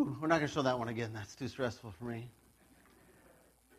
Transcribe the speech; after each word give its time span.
Whew, 0.00 0.16
we're 0.18 0.28
not 0.28 0.38
going 0.38 0.48
to 0.48 0.54
show 0.54 0.62
that 0.62 0.78
one 0.78 0.88
again. 0.88 1.10
That's 1.12 1.34
too 1.34 1.46
stressful 1.46 1.92
for 1.98 2.06
me. 2.06 2.30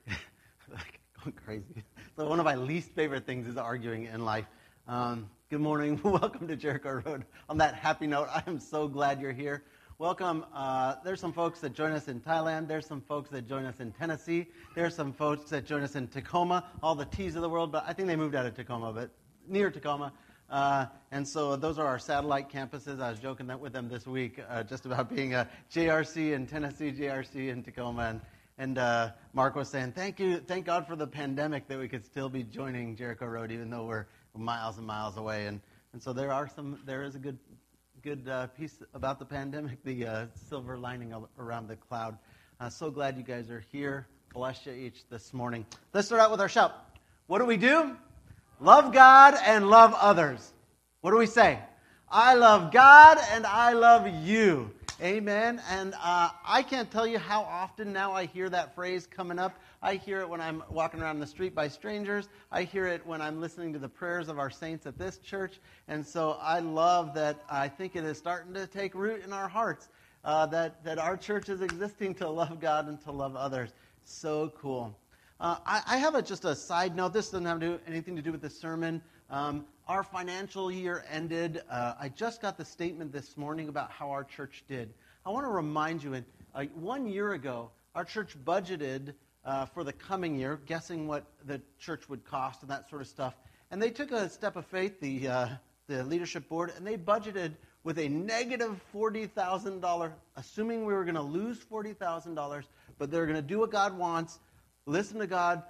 going 0.08 1.36
crazy. 1.44 1.84
So 2.16 2.30
one 2.30 2.38
of 2.38 2.46
my 2.46 2.54
least 2.54 2.92
favorite 2.92 3.26
things 3.26 3.48
is 3.48 3.58
arguing 3.58 4.06
in 4.06 4.24
life. 4.24 4.46
Um, 4.88 5.32
good 5.50 5.62
morning. 5.62 6.00
Welcome 6.04 6.48
to 6.48 6.56
Jericho 6.56 7.02
Road. 7.04 7.26
On 7.50 7.58
that 7.58 7.74
happy 7.74 8.06
note, 8.06 8.28
I 8.32 8.44
am 8.46 8.60
so 8.60 8.88
glad 8.88 9.20
you're 9.20 9.32
here. 9.32 9.64
Welcome. 9.98 10.46
Uh, 10.54 10.98
there's 11.04 11.20
some 11.20 11.34
folks 11.34 11.60
that 11.62 11.74
join 11.74 11.92
us 11.92 12.08
in 12.08 12.20
Thailand. 12.20 12.68
There's 12.68 12.86
some 12.86 13.02
folks 13.02 13.32
that 13.32 13.48
join 13.48 13.66
us 13.66 13.80
in 13.80 13.92
Tennessee. 13.92 14.46
There's 14.76 14.94
some 14.94 15.14
folks 15.14 15.50
that 15.50 15.66
join 15.66 15.82
us 15.82 15.96
in 15.96 16.08
Tacoma. 16.08 16.66
All 16.84 16.94
the 16.94 17.06
T's 17.06 17.36
of 17.36 17.42
the 17.42 17.50
world, 17.50 17.72
but 17.72 17.84
I 17.88 17.94
think 17.94 18.08
they 18.08 18.16
moved 18.16 18.36
out 18.36 18.46
of 18.46 18.54
Tacoma, 18.54 18.94
but 18.94 19.10
near 19.48 19.72
Tacoma. 19.72 20.14
Uh, 20.52 20.86
and 21.12 21.26
so 21.26 21.56
those 21.56 21.80
are 21.80 21.88
our 21.88 21.98
satellite 21.98 22.50
campuses. 22.50 23.02
I 23.02 23.10
was 23.10 23.20
joking 23.20 23.48
that 23.48 23.60
with 23.60 23.72
them 23.72 23.88
this 23.88 24.06
week 24.06 24.42
uh, 24.50 24.64
just 24.64 24.86
about 24.86 25.10
being 25.10 25.34
a 25.34 25.48
JRC 25.74 26.34
in 26.34 26.46
Tennessee, 26.46 26.92
JRC 26.92 27.48
in 27.48 27.64
Tacoma. 27.64 28.02
And, 28.04 28.22
and 28.58 28.78
uh, 28.78 29.12
Mark 29.34 29.56
was 29.56 29.70
saying, 29.70 29.94
thank 29.94 30.20
you, 30.20 30.40
thank 30.40 30.66
God 30.66 30.86
for 30.86 30.98
the 30.98 31.08
pandemic 31.08 31.70
that 31.70 31.80
we 31.80 31.88
could 31.88 32.06
still 32.06 32.28
be 32.28 32.44
joining 32.44 32.98
Jericho 32.98 33.28
Road 33.28 33.50
even 33.52 33.70
though 33.70 33.86
we're 33.86 34.08
miles 34.36 34.78
and 34.78 34.86
miles 34.86 35.16
away. 35.16 35.46
And, 35.46 35.62
and 35.94 36.04
so 36.04 36.12
there 36.12 36.34
are 36.34 36.50
some, 36.50 36.78
there 36.86 37.04
is 37.04 37.16
a 37.16 37.20
good, 37.20 37.40
good 38.02 38.28
uh, 38.28 38.48
piece 38.48 38.84
about 38.94 39.20
the 39.20 39.26
pandemic, 39.26 39.82
the 39.86 40.06
uh, 40.06 40.26
silver 40.50 40.78
lining 40.78 41.14
around 41.40 41.70
the 41.70 41.78
cloud. 41.78 42.18
Uh, 42.60 42.70
so 42.70 42.92
glad 42.92 43.16
you 43.16 43.24
guys 43.24 43.50
are 43.50 43.64
here. 43.72 44.06
Bless 44.34 44.66
you 44.66 44.74
each 44.74 45.08
this 45.10 45.34
morning. 45.34 45.66
Let's 45.94 46.08
start 46.08 46.22
out 46.22 46.30
with 46.30 46.42
our 46.42 46.50
shout. 46.50 46.74
What 47.28 47.40
do 47.40 47.46
we 47.46 47.56
do? 47.56 47.96
Love 48.62 48.94
God 48.94 49.34
and 49.44 49.72
love 49.72 49.96
others. 50.00 50.54
What 51.02 51.10
do 51.10 51.18
we 51.18 51.26
say? 51.26 51.58
I 52.08 52.36
love 52.36 52.72
God 52.72 53.18
and 53.32 53.44
I 53.48 53.74
love 53.74 54.08
you. 54.24 54.70
Amen. 55.02 55.60
And 55.68 55.96
uh, 55.96 56.30
I 56.46 56.62
can't 56.62 56.92
tell 56.92 57.08
you 57.08 57.18
how 57.18 57.42
often 57.42 57.92
now 57.92 58.12
I 58.12 58.28
hear 58.28 58.50
that 58.50 58.76
phrase 58.76 59.08
coming 59.08 59.40
up. 59.40 59.60
I 59.82 59.96
hear 59.96 60.22
it 60.22 60.30
when 60.30 60.42
I'm 60.42 60.62
walking 60.70 61.02
around 61.02 61.20
the 61.20 61.26
street 61.26 61.56
by 61.56 61.70
strangers. 61.70 62.30
I 62.52 62.62
hear 62.62 62.86
it 62.86 63.04
when 63.04 63.20
I'm 63.20 63.42
listening 63.42 63.74
to 63.74 63.80
the 63.80 63.90
prayers 63.90 64.30
of 64.30 64.38
our 64.38 64.52
saints 64.52 64.86
at 64.86 64.96
this 64.96 65.18
church. 65.18 65.60
And 65.88 66.06
so 66.06 66.38
I 66.40 66.60
love 66.60 67.16
that 67.16 67.44
I 67.50 67.68
think 67.68 67.96
it 67.96 68.04
is 68.04 68.20
starting 68.20 68.54
to 68.54 68.68
take 68.68 68.94
root 68.94 69.24
in 69.26 69.34
our 69.34 69.48
hearts 69.48 69.90
uh, 70.24 70.46
that, 70.48 70.84
that 70.84 71.00
our 71.00 71.18
church 71.18 71.50
is 71.50 71.62
existing 71.62 72.14
to 72.16 72.30
love 72.30 72.60
God 72.60 72.88
and 72.88 73.02
to 73.06 73.12
love 73.12 73.36
others. 73.36 73.72
So 74.04 74.54
cool. 74.56 74.96
Uh, 75.42 75.58
I, 75.66 75.82
I, 75.88 75.98
have 75.98 76.14
a, 76.14 76.22
just 76.22 76.46
a 76.46 76.56
side 76.56 76.96
note. 76.96 77.14
This 77.14 77.32
doesn't 77.32 77.48
have 77.48 77.60
to 77.62 77.66
do, 77.66 77.80
anything 77.88 78.16
to 78.16 78.22
do 78.22 78.32
with 78.32 78.42
the 78.44 78.50
sermon. 78.50 79.02
Um, 79.32 79.66
our 79.88 80.04
financial 80.04 80.72
year 80.72 81.04
ended. 81.10 81.64
Uh, 81.68 81.96
I 82.00 82.10
just 82.10 82.44
got 82.44 82.58
the 82.58 82.64
statement 82.64 83.12
this 83.12 83.36
morning 83.38 83.68
about 83.68 83.90
how 83.90 84.12
our 84.12 84.24
church 84.24 84.64
did. 84.70 84.94
I 85.26 85.32
want 85.32 85.48
to 85.48 85.50
remind 85.50 86.04
you, 86.04 86.24
uh, 86.54 86.66
one 86.76 87.08
year 87.08 87.34
ago, 87.34 87.72
our 87.96 88.06
church 88.06 88.38
budgeted 88.46 89.16
uh, 89.44 89.66
for 89.66 89.84
the 89.84 89.94
coming 89.94 90.36
year, 90.36 90.60
guessing 90.68 91.08
what 91.08 91.26
the 91.48 91.60
church 91.80 92.08
would 92.08 92.24
cost 92.24 92.62
and 92.62 92.70
that 92.70 92.88
sort 92.88 93.02
of 93.02 93.08
stuff. 93.08 93.34
And 93.72 93.82
they 93.82 93.90
took 93.90 94.12
a 94.12 94.30
step 94.30 94.56
of 94.58 94.68
faith, 94.68 95.00
the, 95.00 95.28
uh, 95.28 95.48
the 95.88 96.04
leadership 96.04 96.48
board, 96.50 96.72
and 96.78 96.86
they 96.86 96.98
budgeted 96.98 97.54
with 97.84 97.98
a 97.98 98.08
negative 98.08 98.80
$40,000, 98.94 100.12
assuming 100.36 100.86
we 100.86 100.94
were 100.94 101.04
going 101.04 101.16
to 101.16 101.22
lose 101.24 101.58
$40,000, 101.66 102.64
but 103.00 103.10
they're 103.10 103.26
going 103.26 103.36
to 103.38 103.42
do 103.42 103.58
what 103.58 103.72
God 103.72 103.98
wants 103.98 104.38
listen 104.86 105.20
to 105.20 105.28
God, 105.28 105.64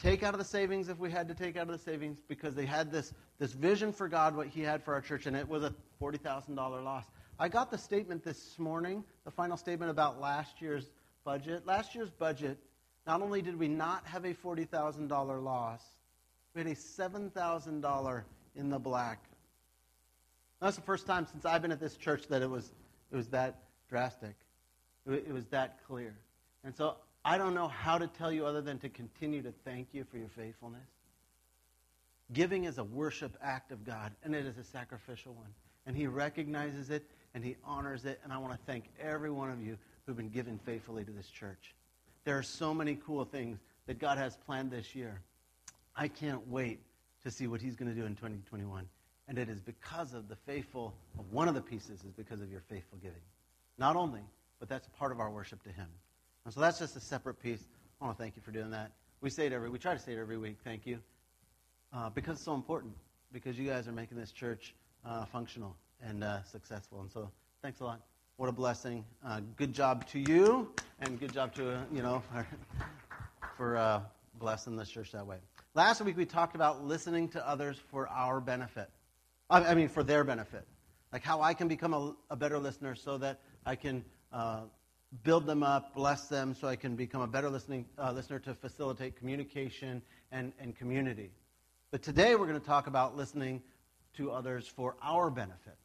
take 0.00 0.22
out 0.22 0.34
of 0.34 0.38
the 0.38 0.44
savings 0.44 0.88
if 0.88 0.98
we 0.98 1.10
had 1.10 1.28
to 1.28 1.34
take 1.34 1.56
out 1.56 1.68
of 1.68 1.72
the 1.72 1.78
savings, 1.78 2.18
because 2.28 2.54
they 2.54 2.66
had 2.66 2.90
this, 2.90 3.12
this 3.38 3.52
vision 3.52 3.92
for 3.92 4.08
God, 4.08 4.36
what 4.36 4.46
He 4.46 4.62
had 4.62 4.82
for 4.82 4.94
our 4.94 5.00
church, 5.00 5.26
and 5.26 5.36
it 5.36 5.48
was 5.48 5.62
a 5.62 5.74
$40,000 6.00 6.56
loss. 6.84 7.04
I 7.38 7.48
got 7.48 7.70
the 7.70 7.78
statement 7.78 8.22
this 8.22 8.58
morning, 8.58 9.04
the 9.24 9.30
final 9.30 9.56
statement 9.56 9.90
about 9.90 10.20
last 10.20 10.60
year's 10.60 10.90
budget. 11.24 11.66
Last 11.66 11.94
year's 11.94 12.10
budget, 12.10 12.58
not 13.06 13.22
only 13.22 13.42
did 13.42 13.58
we 13.58 13.68
not 13.68 14.04
have 14.06 14.24
a 14.24 14.34
$40,000 14.34 15.42
loss, 15.42 15.82
we 16.54 16.60
had 16.60 16.70
a 16.70 16.74
$7,000 16.74 18.22
in 18.54 18.70
the 18.70 18.78
black. 18.78 19.24
That's 20.60 20.76
the 20.76 20.82
first 20.82 21.06
time 21.06 21.26
since 21.26 21.44
I've 21.44 21.62
been 21.62 21.72
at 21.72 21.80
this 21.80 21.96
church 21.96 22.28
that 22.28 22.42
it 22.42 22.50
was, 22.50 22.72
it 23.10 23.16
was 23.16 23.28
that 23.28 23.62
drastic. 23.88 24.34
It, 25.06 25.32
was 25.32 25.46
that 25.46 25.80
clear. 25.88 26.14
And 26.62 26.76
so 26.76 26.94
I 27.24 27.38
don't 27.38 27.54
know 27.54 27.68
how 27.68 27.98
to 27.98 28.06
tell 28.06 28.32
you 28.32 28.46
other 28.46 28.60
than 28.60 28.78
to 28.80 28.88
continue 28.88 29.42
to 29.42 29.52
thank 29.64 29.88
you 29.92 30.04
for 30.10 30.18
your 30.18 30.28
faithfulness. 30.28 30.88
Giving 32.32 32.64
is 32.64 32.78
a 32.78 32.84
worship 32.84 33.36
act 33.42 33.72
of 33.72 33.84
God, 33.84 34.12
and 34.24 34.34
it 34.34 34.46
is 34.46 34.58
a 34.58 34.64
sacrificial 34.64 35.34
one. 35.34 35.52
And 35.86 35.96
He 35.96 36.06
recognizes 36.06 36.90
it 36.90 37.04
and 37.34 37.44
He 37.44 37.56
honors 37.64 38.04
it. 38.04 38.20
And 38.24 38.32
I 38.32 38.38
want 38.38 38.52
to 38.52 38.58
thank 38.66 38.84
every 39.00 39.30
one 39.30 39.50
of 39.50 39.60
you 39.60 39.76
who've 40.06 40.16
been 40.16 40.30
giving 40.30 40.58
faithfully 40.58 41.04
to 41.04 41.10
this 41.10 41.28
church. 41.28 41.74
There 42.24 42.38
are 42.38 42.42
so 42.42 42.72
many 42.72 42.98
cool 43.06 43.24
things 43.24 43.58
that 43.86 43.98
God 43.98 44.18
has 44.18 44.36
planned 44.46 44.70
this 44.70 44.94
year. 44.94 45.20
I 45.96 46.08
can't 46.08 46.46
wait 46.48 46.80
to 47.24 47.30
see 47.30 47.46
what 47.46 47.60
He's 47.60 47.76
going 47.76 47.92
to 47.92 48.00
do 48.00 48.06
in 48.06 48.14
2021. 48.14 48.88
And 49.28 49.38
it 49.38 49.48
is 49.48 49.60
because 49.60 50.14
of 50.14 50.28
the 50.28 50.36
faithful, 50.36 50.94
one 51.30 51.48
of 51.48 51.54
the 51.54 51.60
pieces 51.60 52.02
is 52.04 52.12
because 52.16 52.40
of 52.40 52.50
your 52.50 52.62
faithful 52.68 52.98
giving. 52.98 53.22
Not 53.78 53.96
only, 53.96 54.22
but 54.58 54.68
that's 54.68 54.88
part 54.98 55.12
of 55.12 55.20
our 55.20 55.30
worship 55.30 55.62
to 55.64 55.70
Him. 55.70 55.88
And 56.44 56.52
so 56.52 56.60
that's 56.60 56.78
just 56.78 56.96
a 56.96 57.00
separate 57.00 57.40
piece. 57.40 57.68
I 58.00 58.04
want 58.04 58.16
to 58.16 58.22
thank 58.22 58.36
you 58.36 58.42
for 58.42 58.50
doing 58.50 58.70
that. 58.70 58.90
We 59.20 59.30
say 59.30 59.46
it 59.46 59.52
every, 59.52 59.70
we 59.70 59.78
try 59.78 59.92
to 59.92 59.98
say 59.98 60.12
it 60.12 60.18
every 60.18 60.38
week. 60.38 60.58
Thank 60.64 60.86
you, 60.86 60.98
uh, 61.92 62.10
because 62.10 62.36
it's 62.36 62.44
so 62.44 62.54
important. 62.54 62.94
Because 63.32 63.58
you 63.58 63.68
guys 63.68 63.88
are 63.88 63.92
making 63.92 64.18
this 64.18 64.32
church 64.32 64.74
uh, 65.06 65.24
functional 65.24 65.76
and 66.04 66.22
uh, 66.24 66.42
successful. 66.42 67.00
And 67.00 67.10
so, 67.10 67.30
thanks 67.62 67.80
a 67.80 67.84
lot. 67.84 68.00
What 68.36 68.48
a 68.48 68.52
blessing. 68.52 69.04
Uh, 69.24 69.40
good 69.56 69.72
job 69.72 70.06
to 70.08 70.18
you, 70.18 70.68
and 71.00 71.18
good 71.20 71.32
job 71.32 71.54
to 71.54 71.76
uh, 71.76 71.80
you 71.92 72.02
know 72.02 72.22
for, 72.30 72.46
for 73.56 73.76
uh, 73.76 74.00
blessing 74.34 74.76
this 74.76 74.90
church 74.90 75.12
that 75.12 75.26
way. 75.26 75.36
Last 75.74 76.02
week 76.02 76.16
we 76.16 76.26
talked 76.26 76.56
about 76.56 76.84
listening 76.84 77.28
to 77.30 77.48
others 77.48 77.78
for 77.90 78.08
our 78.08 78.40
benefit. 78.40 78.90
I, 79.48 79.64
I 79.64 79.74
mean, 79.74 79.88
for 79.88 80.02
their 80.02 80.24
benefit, 80.24 80.66
like 81.12 81.22
how 81.22 81.40
I 81.40 81.54
can 81.54 81.68
become 81.68 81.94
a, 81.94 82.14
a 82.30 82.36
better 82.36 82.58
listener 82.58 82.96
so 82.96 83.16
that 83.18 83.40
I 83.64 83.76
can 83.76 84.04
build 85.24 85.46
them 85.46 85.62
up, 85.62 85.94
bless 85.94 86.28
them, 86.28 86.54
so 86.54 86.68
I 86.68 86.76
can 86.76 86.96
become 86.96 87.20
a 87.20 87.26
better 87.26 87.50
listening, 87.50 87.86
uh, 87.98 88.12
listener 88.12 88.38
to 88.40 88.54
facilitate 88.54 89.16
communication 89.16 90.02
and, 90.30 90.52
and 90.58 90.74
community. 90.74 91.30
But 91.90 92.02
today 92.02 92.34
we're 92.34 92.46
going 92.46 92.60
to 92.60 92.66
talk 92.66 92.86
about 92.86 93.16
listening 93.16 93.62
to 94.16 94.30
others 94.30 94.66
for 94.66 94.96
our 95.02 95.30
benefit. 95.30 95.76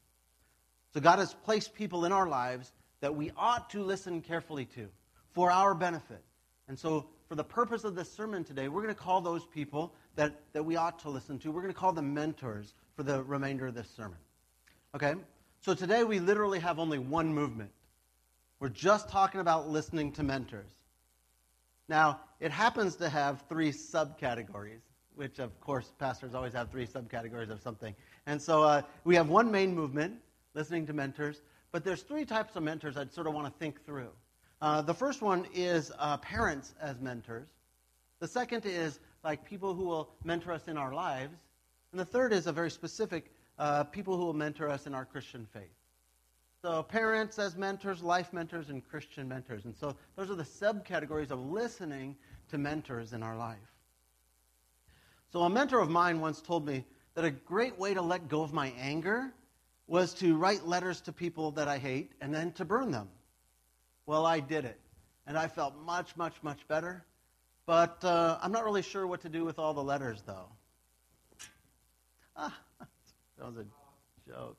So 0.93 1.01
God 1.01 1.19
has 1.19 1.33
placed 1.33 1.73
people 1.73 2.05
in 2.05 2.11
our 2.11 2.27
lives 2.27 2.71
that 3.01 3.13
we 3.13 3.31
ought 3.37 3.69
to 3.71 3.83
listen 3.83 4.21
carefully 4.21 4.65
to 4.75 4.87
for 5.33 5.51
our 5.51 5.75
benefit. 5.75 6.23
And 6.67 6.77
so, 6.77 7.07
for 7.29 7.35
the 7.35 7.43
purpose 7.43 7.83
of 7.83 7.93
this 7.93 8.11
sermon 8.11 8.43
today, 8.43 8.69
we're 8.69 8.81
going 8.81 8.93
to 8.93 8.99
call 8.99 9.21
those 9.21 9.45
people 9.45 9.93
that, 10.15 10.33
that 10.53 10.63
we 10.63 10.77
ought 10.77 10.99
to 10.99 11.09
listen 11.09 11.37
to, 11.39 11.51
we're 11.51 11.61
going 11.61 11.73
to 11.73 11.79
call 11.79 11.91
them 11.91 12.13
mentors 12.13 12.73
for 12.95 13.03
the 13.03 13.21
remainder 13.23 13.67
of 13.67 13.75
this 13.75 13.89
sermon. 13.89 14.17
Okay? 14.95 15.15
So 15.61 15.73
today 15.73 16.03
we 16.03 16.19
literally 16.19 16.59
have 16.59 16.79
only 16.79 16.99
one 16.99 17.33
movement. 17.33 17.71
We're 18.59 18.69
just 18.69 19.09
talking 19.09 19.39
about 19.39 19.69
listening 19.69 20.11
to 20.13 20.23
mentors. 20.23 20.71
Now, 21.87 22.19
it 22.39 22.51
happens 22.51 22.95
to 22.95 23.07
have 23.07 23.43
three 23.47 23.71
subcategories, 23.71 24.81
which, 25.15 25.39
of 25.39 25.59
course, 25.61 25.91
pastors 25.99 26.33
always 26.33 26.53
have 26.53 26.71
three 26.71 26.87
subcategories 26.87 27.51
of 27.51 27.61
something. 27.61 27.95
And 28.25 28.41
so 28.41 28.63
uh, 28.63 28.81
we 29.03 29.15
have 29.15 29.29
one 29.29 29.51
main 29.51 29.75
movement, 29.75 30.15
listening 30.55 30.87
to 30.87 30.93
mentors, 30.93 31.41
but 31.71 31.83
there's 31.83 32.01
three 32.01 32.25
types 32.25 32.55
of 32.55 32.63
mentors 32.63 32.97
I'd 32.97 33.13
sort 33.13 33.27
of 33.27 33.33
want 33.35 33.45
to 33.45 33.59
think 33.59 33.85
through. 33.85 34.09
Uh, 34.59 34.81
the 34.81 34.93
first 34.93 35.21
one 35.21 35.45
is 35.53 35.91
uh, 35.99 36.17
parents 36.17 36.73
as 36.81 36.99
mentors. 36.99 37.49
The 38.19 38.27
second 38.27 38.65
is 38.65 38.99
like 39.23 39.45
people 39.45 39.75
who 39.75 39.83
will 39.83 40.09
mentor 40.23 40.51
us 40.51 40.67
in 40.67 40.77
our 40.77 40.93
lives. 40.93 41.37
And 41.91 41.99
the 41.99 42.05
third 42.05 42.33
is 42.33 42.47
a 42.47 42.51
very 42.51 42.71
specific 42.71 43.31
uh, 43.59 43.83
people 43.83 44.17
who 44.17 44.25
will 44.25 44.33
mentor 44.33 44.67
us 44.67 44.87
in 44.87 44.95
our 44.95 45.05
Christian 45.05 45.45
faith. 45.53 45.76
So, 46.67 46.83
parents 46.83 47.39
as 47.39 47.55
mentors, 47.55 48.03
life 48.03 48.33
mentors, 48.33 48.67
and 48.67 48.85
Christian 48.85 49.29
mentors. 49.29 49.63
And 49.63 49.73
so, 49.73 49.95
those 50.17 50.29
are 50.29 50.35
the 50.35 50.43
subcategories 50.43 51.31
of 51.31 51.39
listening 51.39 52.17
to 52.49 52.57
mentors 52.57 53.13
in 53.13 53.23
our 53.23 53.37
life. 53.37 53.71
So, 55.31 55.43
a 55.43 55.49
mentor 55.49 55.79
of 55.79 55.89
mine 55.89 56.19
once 56.19 56.41
told 56.41 56.65
me 56.65 56.83
that 57.13 57.23
a 57.23 57.31
great 57.31 57.79
way 57.79 57.93
to 57.93 58.01
let 58.01 58.27
go 58.27 58.41
of 58.41 58.51
my 58.51 58.73
anger 58.77 59.31
was 59.87 60.13
to 60.15 60.35
write 60.35 60.67
letters 60.67 60.99
to 61.03 61.13
people 61.13 61.51
that 61.51 61.69
I 61.69 61.77
hate 61.77 62.11
and 62.19 62.33
then 62.33 62.51
to 62.51 62.65
burn 62.65 62.91
them. 62.91 63.07
Well, 64.05 64.25
I 64.25 64.41
did 64.41 64.65
it. 64.65 64.77
And 65.25 65.37
I 65.37 65.47
felt 65.47 65.73
much, 65.85 66.17
much, 66.17 66.35
much 66.41 66.67
better. 66.67 67.05
But 67.65 68.03
uh, 68.03 68.39
I'm 68.41 68.51
not 68.51 68.65
really 68.65 68.81
sure 68.81 69.07
what 69.07 69.21
to 69.21 69.29
do 69.29 69.45
with 69.45 69.57
all 69.57 69.73
the 69.73 69.83
letters, 69.83 70.21
though. 70.27 70.49
Ah, 72.35 72.53
that 73.37 73.45
was 73.47 73.55
a 73.55 74.29
joke. 74.29 74.57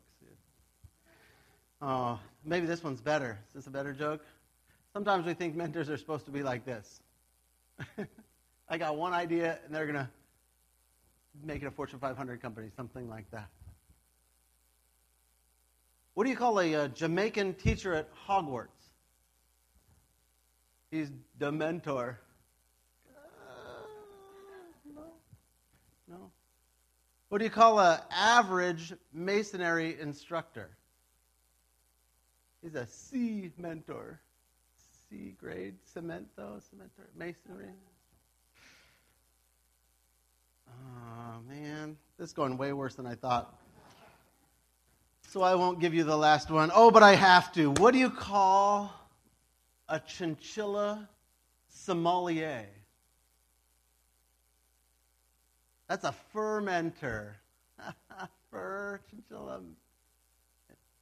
Oh, 1.80 2.18
maybe 2.44 2.66
this 2.66 2.82
one's 2.82 3.00
better. 3.00 3.38
Is 3.48 3.54
this 3.54 3.66
a 3.68 3.70
better 3.70 3.92
joke? 3.92 4.24
Sometimes 4.92 5.26
we 5.26 5.34
think 5.34 5.54
mentors 5.54 5.88
are 5.88 5.96
supposed 5.96 6.24
to 6.26 6.32
be 6.32 6.42
like 6.42 6.64
this. 6.64 7.00
I 8.68 8.78
got 8.78 8.96
one 8.96 9.12
idea, 9.12 9.58
and 9.64 9.74
they're 9.74 9.86
going 9.86 9.96
to 9.96 10.08
make 11.44 11.62
it 11.62 11.66
a 11.66 11.70
Fortune 11.70 12.00
500 12.00 12.42
company, 12.42 12.68
something 12.76 13.08
like 13.08 13.30
that. 13.30 13.48
What 16.14 16.24
do 16.24 16.30
you 16.30 16.36
call 16.36 16.58
a, 16.58 16.72
a 16.72 16.84
uh, 16.84 16.88
Jamaican 16.88 17.54
teacher 17.54 17.94
at 17.94 18.08
Hogwarts? 18.26 18.66
He's 20.90 21.12
the 21.38 21.52
mentor. 21.52 22.18
Uh, 23.08 23.82
no. 24.96 25.02
No. 26.08 26.30
What 27.28 27.38
do 27.38 27.44
you 27.44 27.50
call 27.50 27.78
an 27.78 28.00
average 28.10 28.94
masonry 29.12 29.96
instructor? 30.00 30.70
He's 32.62 32.74
a 32.74 32.86
C 32.86 33.50
mentor. 33.58 34.20
C 35.08 35.34
grade 35.40 35.76
cemento, 35.94 36.60
cemento, 36.60 37.04
masonry. 37.16 37.70
Oh, 40.68 41.40
man. 41.48 41.96
This 42.18 42.28
is 42.28 42.32
going 42.32 42.58
way 42.58 42.72
worse 42.72 42.94
than 42.94 43.06
I 43.06 43.14
thought. 43.14 43.54
So 45.28 45.42
I 45.42 45.54
won't 45.54 45.78
give 45.78 45.94
you 45.94 46.04
the 46.04 46.16
last 46.16 46.50
one. 46.50 46.70
Oh, 46.74 46.90
but 46.90 47.02
I 47.02 47.14
have 47.14 47.52
to. 47.52 47.70
What 47.72 47.92
do 47.92 47.98
you 47.98 48.10
call 48.10 48.92
a 49.88 50.00
chinchilla 50.00 51.08
sommelier? 51.68 52.66
That's 55.88 56.04
a 56.04 56.14
fermenter. 56.34 57.34
Fur, 58.50 59.00
chinchilla. 59.10 59.60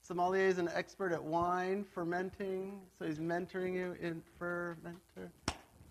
Sommelier 0.06 0.46
is 0.46 0.58
an 0.58 0.70
expert 0.72 1.10
at 1.10 1.20
wine, 1.20 1.84
fermenting, 1.92 2.78
so 2.96 3.04
he's 3.04 3.18
mentoring 3.18 3.74
you 3.74 3.96
in 4.00 4.22
fermenter. 4.40 5.30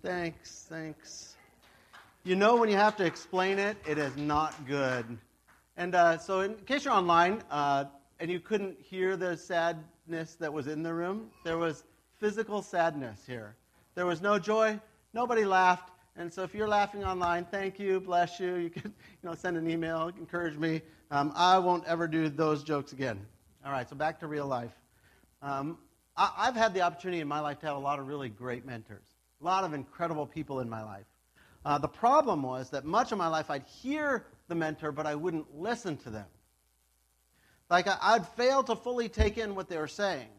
Thanks, 0.01 0.67
thanks. 0.69 1.35
You 2.23 2.37
know 2.37 2.55
when 2.55 2.69
you 2.69 2.77
have 2.77 2.95
to 2.95 3.05
explain 3.05 3.59
it, 3.59 3.75
it 3.85 3.97
is 3.97 4.15
not 4.15 4.53
good. 4.65 5.05
And 5.75 5.95
uh, 5.95 6.17
so, 6.17 6.39
in 6.39 6.55
case 6.55 6.85
you're 6.85 6.93
online 6.93 7.43
uh, 7.51 7.85
and 8.21 8.31
you 8.31 8.39
couldn't 8.39 8.79
hear 8.79 9.17
the 9.17 9.35
sadness 9.35 10.35
that 10.35 10.53
was 10.53 10.67
in 10.67 10.81
the 10.81 10.93
room, 10.93 11.29
there 11.43 11.57
was 11.57 11.83
physical 12.17 12.61
sadness 12.61 13.19
here. 13.27 13.57
There 13.95 14.05
was 14.05 14.21
no 14.21 14.39
joy. 14.39 14.79
Nobody 15.13 15.43
laughed. 15.43 15.91
And 16.15 16.33
so 16.33 16.43
if 16.43 16.55
you're 16.55 16.69
laughing 16.69 17.03
online, 17.03 17.43
thank 17.51 17.79
you, 17.79 17.99
bless 17.99 18.39
you. 18.39 18.55
You 18.55 18.69
can 18.69 18.83
you 19.23 19.29
know, 19.29 19.35
send 19.35 19.57
an 19.57 19.69
email, 19.69 20.07
encourage 20.17 20.57
me. 20.57 20.83
Um, 21.11 21.33
I 21.35 21.57
won't 21.57 21.83
ever 21.85 22.07
do 22.07 22.29
those 22.29 22.63
jokes 22.63 22.93
again. 22.93 23.19
All 23.65 23.71
right, 23.71 23.89
so 23.89 23.95
back 23.95 24.19
to 24.19 24.27
real 24.27 24.45
life. 24.45 24.73
Um, 25.41 25.79
I, 26.15 26.31
I've 26.37 26.55
had 26.55 26.75
the 26.75 26.81
opportunity 26.81 27.19
in 27.19 27.27
my 27.27 27.39
life 27.39 27.57
to 27.61 27.65
have 27.65 27.77
a 27.77 27.79
lot 27.79 27.97
of 27.97 28.05
really 28.05 28.29
great 28.29 28.63
mentors, 28.63 29.07
a 29.41 29.43
lot 29.43 29.63
of 29.63 29.73
incredible 29.73 30.27
people 30.27 30.59
in 30.59 30.69
my 30.69 30.83
life. 30.83 31.07
Uh, 31.65 31.79
the 31.79 31.87
problem 31.87 32.43
was 32.43 32.69
that 32.69 32.85
much 32.85 33.11
of 33.11 33.17
my 33.17 33.25
life 33.27 33.49
I'd 33.49 33.63
hear 33.63 34.27
the 34.49 34.53
mentor, 34.53 34.91
but 34.91 35.07
I 35.07 35.15
wouldn't 35.15 35.57
listen 35.57 35.97
to 35.97 36.11
them. 36.11 36.27
Like 37.67 37.87
I, 37.87 37.97
I'd 37.99 38.27
fail 38.27 38.61
to 38.65 38.75
fully 38.75 39.09
take 39.09 39.39
in 39.39 39.55
what 39.55 39.67
they 39.67 39.77
were 39.77 39.87
saying. 39.87 40.29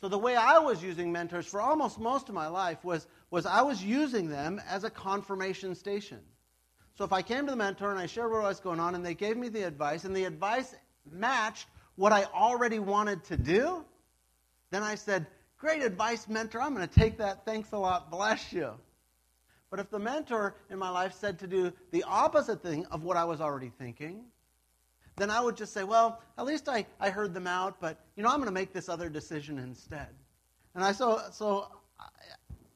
So 0.00 0.08
the 0.08 0.18
way 0.18 0.34
I 0.34 0.58
was 0.58 0.82
using 0.82 1.12
mentors 1.12 1.46
for 1.46 1.60
almost 1.60 2.00
most 2.00 2.28
of 2.28 2.34
my 2.34 2.48
life 2.48 2.84
was, 2.84 3.06
was 3.30 3.46
I 3.46 3.62
was 3.62 3.84
using 3.84 4.28
them 4.28 4.60
as 4.68 4.82
a 4.82 4.90
confirmation 4.90 5.76
station. 5.76 6.18
So 6.96 7.04
if 7.04 7.12
I 7.12 7.22
came 7.22 7.44
to 7.44 7.52
the 7.52 7.56
mentor 7.56 7.92
and 7.92 8.00
I 8.00 8.06
shared 8.06 8.32
what 8.32 8.42
was 8.42 8.58
going 8.58 8.80
on 8.80 8.96
and 8.96 9.06
they 9.06 9.14
gave 9.14 9.36
me 9.36 9.48
the 9.48 9.62
advice 9.62 10.04
and 10.04 10.14
the 10.14 10.24
advice 10.24 10.74
matched 11.08 11.68
what 11.96 12.12
I 12.12 12.24
already 12.24 12.78
wanted 12.78 13.24
to 13.24 13.36
do, 13.36 13.84
then 14.70 14.82
I 14.82 14.94
said, 14.94 15.26
Great 15.58 15.82
advice, 15.82 16.28
mentor. 16.28 16.60
I'm 16.60 16.74
going 16.74 16.86
to 16.86 16.94
take 16.94 17.16
that. 17.16 17.46
Thanks 17.46 17.72
a 17.72 17.78
lot. 17.78 18.10
Bless 18.10 18.52
you. 18.52 18.72
But 19.70 19.80
if 19.80 19.90
the 19.90 19.98
mentor 19.98 20.54
in 20.70 20.78
my 20.78 20.90
life 20.90 21.14
said 21.14 21.38
to 21.40 21.46
do 21.46 21.72
the 21.90 22.04
opposite 22.04 22.62
thing 22.62 22.84
of 22.86 23.02
what 23.02 23.16
I 23.16 23.24
was 23.24 23.40
already 23.40 23.72
thinking, 23.78 24.24
then 25.16 25.30
I 25.30 25.40
would 25.40 25.56
just 25.56 25.72
say, 25.72 25.82
well, 25.82 26.20
at 26.36 26.44
least 26.44 26.68
I, 26.68 26.84
I 27.00 27.08
heard 27.08 27.32
them 27.32 27.46
out, 27.46 27.80
but, 27.80 27.98
you 28.16 28.22
know, 28.22 28.28
I'm 28.28 28.36
going 28.36 28.48
to 28.48 28.52
make 28.52 28.74
this 28.74 28.88
other 28.88 29.08
decision 29.08 29.58
instead. 29.58 30.08
And 30.74 30.84
I, 30.84 30.92
so, 30.92 31.20
so, 31.32 31.68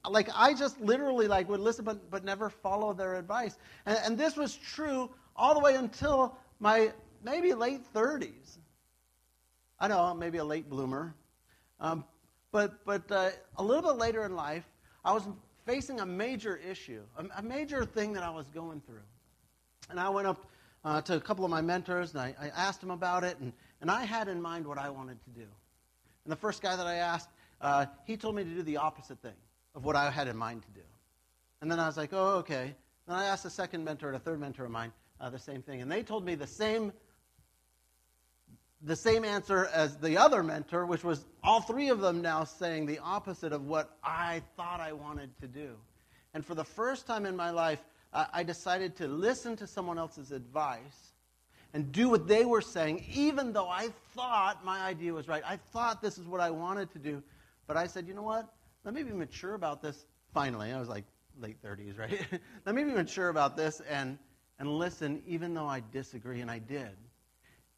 like, 0.09 0.29
I 0.35 0.55
just 0.55 0.81
literally, 0.81 1.27
like, 1.27 1.47
would 1.49 1.59
listen 1.59 1.85
but, 1.85 2.09
but 2.09 2.25
never 2.25 2.49
follow 2.49 2.93
their 2.93 3.15
advice. 3.15 3.57
And, 3.85 3.99
and 4.03 4.17
this 4.17 4.35
was 4.35 4.55
true 4.55 5.11
all 5.35 5.53
the 5.53 5.59
way 5.59 5.75
until 5.75 6.35
my 6.59 6.91
maybe 7.23 7.53
late 7.53 7.81
30s. 7.93 8.57
I 9.81 9.87
know, 9.87 10.13
maybe 10.13 10.37
a 10.37 10.45
late 10.45 10.69
bloomer. 10.69 11.15
Um, 11.79 12.05
but 12.51 12.85
but 12.85 13.11
uh, 13.11 13.31
a 13.57 13.63
little 13.63 13.81
bit 13.81 13.99
later 13.99 14.23
in 14.25 14.35
life, 14.35 14.63
I 15.03 15.11
was 15.11 15.23
facing 15.65 16.01
a 16.01 16.05
major 16.05 16.57
issue, 16.57 17.01
a, 17.17 17.25
a 17.39 17.41
major 17.41 17.83
thing 17.83 18.13
that 18.13 18.21
I 18.21 18.29
was 18.29 18.45
going 18.53 18.81
through. 18.81 19.01
And 19.89 19.99
I 19.99 20.07
went 20.09 20.27
up 20.27 20.45
uh, 20.85 21.01
to 21.01 21.15
a 21.15 21.19
couple 21.19 21.43
of 21.43 21.49
my 21.49 21.61
mentors, 21.61 22.11
and 22.11 22.21
I, 22.21 22.35
I 22.39 22.47
asked 22.49 22.79
them 22.79 22.91
about 22.91 23.23
it, 23.23 23.39
and, 23.39 23.51
and 23.81 23.89
I 23.89 24.03
had 24.05 24.27
in 24.27 24.39
mind 24.39 24.67
what 24.67 24.77
I 24.77 24.87
wanted 24.87 25.17
to 25.23 25.29
do. 25.31 25.47
And 26.25 26.31
the 26.31 26.35
first 26.35 26.61
guy 26.61 26.75
that 26.75 26.85
I 26.85 26.95
asked, 26.95 27.29
uh, 27.59 27.87
he 28.05 28.15
told 28.17 28.35
me 28.35 28.43
to 28.43 28.49
do 28.49 28.61
the 28.61 28.77
opposite 28.77 29.19
thing 29.23 29.33
of 29.73 29.83
what 29.83 29.95
I 29.95 30.11
had 30.11 30.27
in 30.27 30.37
mind 30.37 30.61
to 30.61 30.69
do. 30.79 30.85
And 31.61 31.71
then 31.71 31.79
I 31.79 31.87
was 31.87 31.97
like, 31.97 32.11
oh, 32.13 32.37
okay. 32.37 32.75
Then 33.07 33.15
I 33.15 33.25
asked 33.25 33.45
a 33.45 33.49
second 33.49 33.83
mentor 33.83 34.09
and 34.09 34.15
a 34.15 34.19
third 34.19 34.39
mentor 34.39 34.65
of 34.65 34.71
mine 34.71 34.91
uh, 35.19 35.31
the 35.31 35.39
same 35.39 35.63
thing. 35.63 35.81
And 35.81 35.91
they 35.91 36.03
told 36.03 36.23
me 36.23 36.35
the 36.35 36.45
same, 36.45 36.93
the 38.83 38.95
same 38.95 39.23
answer 39.23 39.69
as 39.73 39.97
the 39.97 40.17
other 40.17 40.43
mentor, 40.43 40.85
which 40.85 41.03
was 41.03 41.25
all 41.43 41.61
three 41.61 41.89
of 41.89 41.99
them 41.99 42.21
now 42.21 42.43
saying 42.43 42.85
the 42.85 42.99
opposite 42.99 43.53
of 43.53 43.65
what 43.65 43.97
I 44.03 44.41
thought 44.55 44.79
I 44.79 44.93
wanted 44.93 45.37
to 45.39 45.47
do. 45.47 45.75
And 46.33 46.45
for 46.45 46.55
the 46.55 46.63
first 46.63 47.05
time 47.05 47.25
in 47.25 47.35
my 47.35 47.51
life, 47.51 47.83
I 48.13 48.43
decided 48.43 48.95
to 48.97 49.07
listen 49.07 49.55
to 49.57 49.67
someone 49.67 49.97
else's 49.97 50.31
advice 50.31 51.13
and 51.73 51.91
do 51.91 52.09
what 52.09 52.27
they 52.27 52.43
were 52.43 52.61
saying, 52.61 53.05
even 53.13 53.53
though 53.53 53.69
I 53.69 53.89
thought 54.13 54.65
my 54.65 54.81
idea 54.81 55.13
was 55.13 55.27
right. 55.29 55.43
I 55.45 55.57
thought 55.71 56.01
this 56.01 56.17
is 56.17 56.27
what 56.27 56.41
I 56.41 56.49
wanted 56.49 56.91
to 56.91 56.99
do. 56.99 57.23
But 57.67 57.77
I 57.77 57.87
said, 57.87 58.07
you 58.07 58.13
know 58.13 58.23
what? 58.23 58.53
Let 58.83 58.93
me 58.93 59.03
be 59.03 59.13
mature 59.13 59.53
about 59.53 59.81
this. 59.81 60.05
Finally, 60.33 60.73
I 60.73 60.79
was 60.79 60.89
like 60.89 61.05
late 61.39 61.61
30s, 61.63 61.97
right? 61.97 62.19
Let 62.65 62.75
me 62.75 62.83
be 62.83 62.91
mature 62.91 63.29
about 63.29 63.55
this 63.55 63.81
and, 63.89 64.17
and 64.59 64.69
listen, 64.77 65.21
even 65.25 65.53
though 65.53 65.67
I 65.67 65.81
disagree, 65.91 66.41
and 66.41 66.51
I 66.51 66.59
did. 66.59 66.97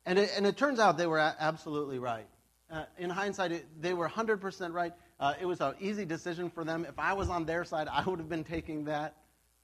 And 0.05 0.19
it, 0.19 0.31
and 0.35 0.45
it 0.45 0.57
turns 0.57 0.79
out 0.79 0.97
they 0.97 1.07
were 1.07 1.19
absolutely 1.19 1.99
right. 1.99 2.27
Uh, 2.71 2.85
in 2.97 3.09
hindsight, 3.09 3.51
it, 3.51 3.65
they 3.81 3.93
were 3.93 4.07
100% 4.07 4.73
right. 4.73 4.93
Uh, 5.19 5.33
it 5.39 5.45
was 5.45 5.61
an 5.61 5.75
easy 5.79 6.05
decision 6.05 6.49
for 6.49 6.63
them. 6.63 6.85
If 6.87 6.97
I 6.97 7.13
was 7.13 7.29
on 7.29 7.45
their 7.45 7.63
side, 7.63 7.87
I 7.89 8.03
would 8.03 8.19
have 8.19 8.29
been 8.29 8.43
taking 8.43 8.85
that. 8.85 9.15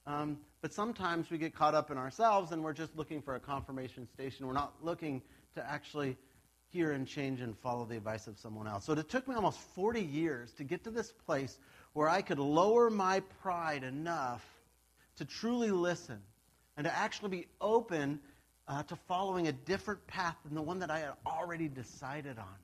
Um, 0.05 0.37
but 0.61 0.73
sometimes 0.73 1.29
we 1.29 1.37
get 1.37 1.55
caught 1.55 1.75
up 1.75 1.91
in 1.91 1.97
ourselves 1.97 2.51
and 2.51 2.63
we're 2.63 2.73
just 2.73 2.95
looking 2.95 3.21
for 3.21 3.35
a 3.35 3.39
confirmation 3.39 4.07
station. 4.07 4.47
We're 4.47 4.53
not 4.53 4.73
looking 4.81 5.21
to 5.55 5.67
actually 5.67 6.17
hear 6.71 6.91
and 6.91 7.07
change 7.07 7.41
and 7.41 7.57
follow 7.57 7.85
the 7.85 7.97
advice 7.97 8.27
of 8.27 8.37
someone 8.37 8.67
else. 8.67 8.85
So 8.85 8.93
it 8.93 9.09
took 9.09 9.27
me 9.27 9.35
almost 9.35 9.59
40 9.75 10.01
years 10.01 10.51
to 10.53 10.63
get 10.63 10.83
to 10.83 10.91
this 10.91 11.11
place 11.25 11.57
where 11.93 12.07
I 12.07 12.21
could 12.21 12.39
lower 12.39 12.89
my 12.89 13.21
pride 13.41 13.83
enough 13.83 14.45
to 15.17 15.25
truly 15.25 15.71
listen 15.71 16.21
and 16.77 16.85
to 16.85 16.95
actually 16.95 17.29
be 17.29 17.47
open 17.59 18.19
uh, 18.69 18.83
to 18.83 18.95
following 18.95 19.47
a 19.47 19.51
different 19.51 20.05
path 20.07 20.35
than 20.45 20.53
the 20.53 20.61
one 20.61 20.79
that 20.79 20.91
I 20.91 20.99
had 20.99 21.13
already 21.25 21.67
decided 21.67 22.37
on. 22.37 22.55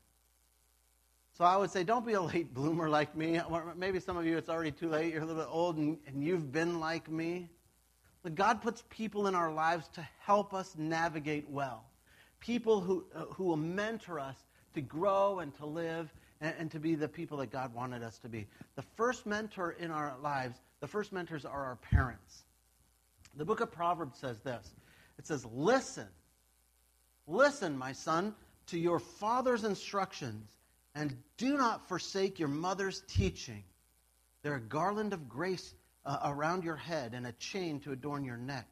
So 1.34 1.44
I 1.44 1.58
would 1.58 1.72
say, 1.72 1.84
don't 1.84 2.06
be 2.06 2.14
a 2.14 2.22
late 2.22 2.54
bloomer 2.54 2.88
like 2.88 3.18
me. 3.18 3.42
Maybe 3.76 4.00
some 4.00 4.16
of 4.16 4.26
you, 4.26 4.38
it's 4.38 4.48
already 4.48 4.72
too 4.72 4.88
late. 4.88 5.12
You're 5.12 5.24
a 5.24 5.26
little 5.26 5.42
bit 5.42 5.50
old 5.52 5.78
and, 5.78 5.98
and 6.08 6.24
you've 6.24 6.52
been 6.52 6.80
like 6.80 7.10
me. 7.10 7.50
But 8.24 8.36
God 8.36 8.62
puts 8.62 8.84
people 8.90 9.28
in 9.28 9.36
our 9.36 9.52
lives 9.52 9.90
to 9.94 10.08
help 10.20 10.54
us 10.54 10.76
navigate 10.78 11.50
well. 11.50 11.84
People 12.40 12.80
who, 12.80 13.06
uh, 13.14 13.26
who 13.26 13.44
will 13.44 13.58
mentor 13.58 14.20
us 14.20 14.38
to 14.76 14.82
grow 14.82 15.40
and 15.40 15.54
to 15.56 15.66
live 15.66 16.14
and, 16.40 16.54
and 16.58 16.72
to 16.72 16.80
be 16.80 16.96
the 16.96 17.08
people 17.08 17.38
that 17.40 17.52
God 17.52 17.74
wanted 17.74 18.02
us 18.02 18.18
to 18.20 18.30
be. 18.30 18.48
The 18.76 18.84
first 18.96 19.26
mentor 19.26 19.72
in 19.72 19.92
our 19.92 20.16
lives, 20.22 20.60
the 20.80 20.88
first 20.88 21.12
mentors 21.12 21.46
are 21.46 21.66
our 21.66 21.76
parents. 21.78 22.44
The 23.36 23.46
book 23.46 23.60
of 23.60 23.72
Proverbs 23.72 24.18
says 24.18 24.40
this 24.40 24.72
it 25.18 25.28
says, 25.28 25.46
Listen, 25.46 26.08
listen, 27.28 27.78
my 27.78 27.94
son, 27.94 28.36
to 28.68 28.80
your 28.80 29.00
father's 29.00 29.64
instructions, 29.64 30.50
and 30.94 31.16
do 31.38 31.58
not 31.58 31.88
forsake 31.88 32.40
your 32.40 32.50
mother's 32.50 33.02
teaching. 33.08 33.64
They're 34.42 34.56
a 34.56 34.62
garland 34.62 35.14
of 35.14 35.28
grace 35.28 35.74
uh, 36.06 36.20
around 36.24 36.64
your 36.64 36.76
head 36.76 37.14
and 37.14 37.26
a 37.26 37.32
chain 37.34 37.80
to 37.82 37.92
adorn 37.92 38.24
your 38.24 38.38
neck. 38.38 38.68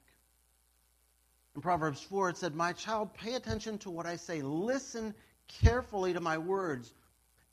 In 1.56 1.62
Proverbs 1.62 2.02
4, 2.02 2.30
it 2.30 2.38
said, 2.38 2.56
My 2.56 2.74
child, 2.74 3.14
pay 3.14 3.36
attention 3.36 3.78
to 3.80 3.90
what 3.90 4.06
I 4.06 4.16
say. 4.16 4.42
Listen 4.42 5.14
carefully 5.48 6.14
to 6.14 6.20
my 6.20 6.38
words. 6.38 6.94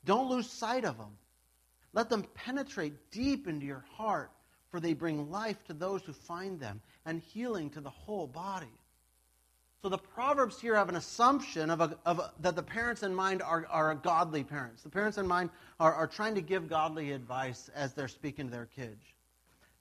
Don't 0.05 0.29
lose 0.29 0.49
sight 0.49 0.85
of 0.85 0.97
them. 0.97 1.17
Let 1.93 2.09
them 2.09 2.25
penetrate 2.33 3.11
deep 3.11 3.47
into 3.47 3.65
your 3.65 3.85
heart, 3.95 4.31
for 4.69 4.79
they 4.79 4.93
bring 4.93 5.29
life 5.29 5.63
to 5.65 5.73
those 5.73 6.01
who 6.03 6.13
find 6.13 6.59
them 6.59 6.81
and 7.05 7.19
healing 7.19 7.69
to 7.71 7.81
the 7.81 7.89
whole 7.89 8.27
body. 8.27 8.71
So 9.81 9.89
the 9.89 9.97
Proverbs 9.97 10.61
here 10.61 10.75
have 10.75 10.89
an 10.89 10.95
assumption 10.95 11.71
of, 11.71 11.81
a, 11.81 11.97
of 12.05 12.19
a, 12.19 12.31
that 12.41 12.55
the 12.55 12.61
parents 12.61 13.01
in 13.01 13.15
mind 13.15 13.41
are, 13.41 13.65
are 13.67 13.95
godly 13.95 14.43
parents. 14.43 14.83
The 14.83 14.89
parents 14.89 15.17
in 15.17 15.25
mind 15.25 15.49
are, 15.79 15.91
are 15.91 16.05
trying 16.05 16.35
to 16.35 16.41
give 16.41 16.69
godly 16.69 17.13
advice 17.13 17.67
as 17.73 17.93
they're 17.93 18.07
speaking 18.07 18.45
to 18.45 18.51
their 18.51 18.67
kids. 18.67 19.03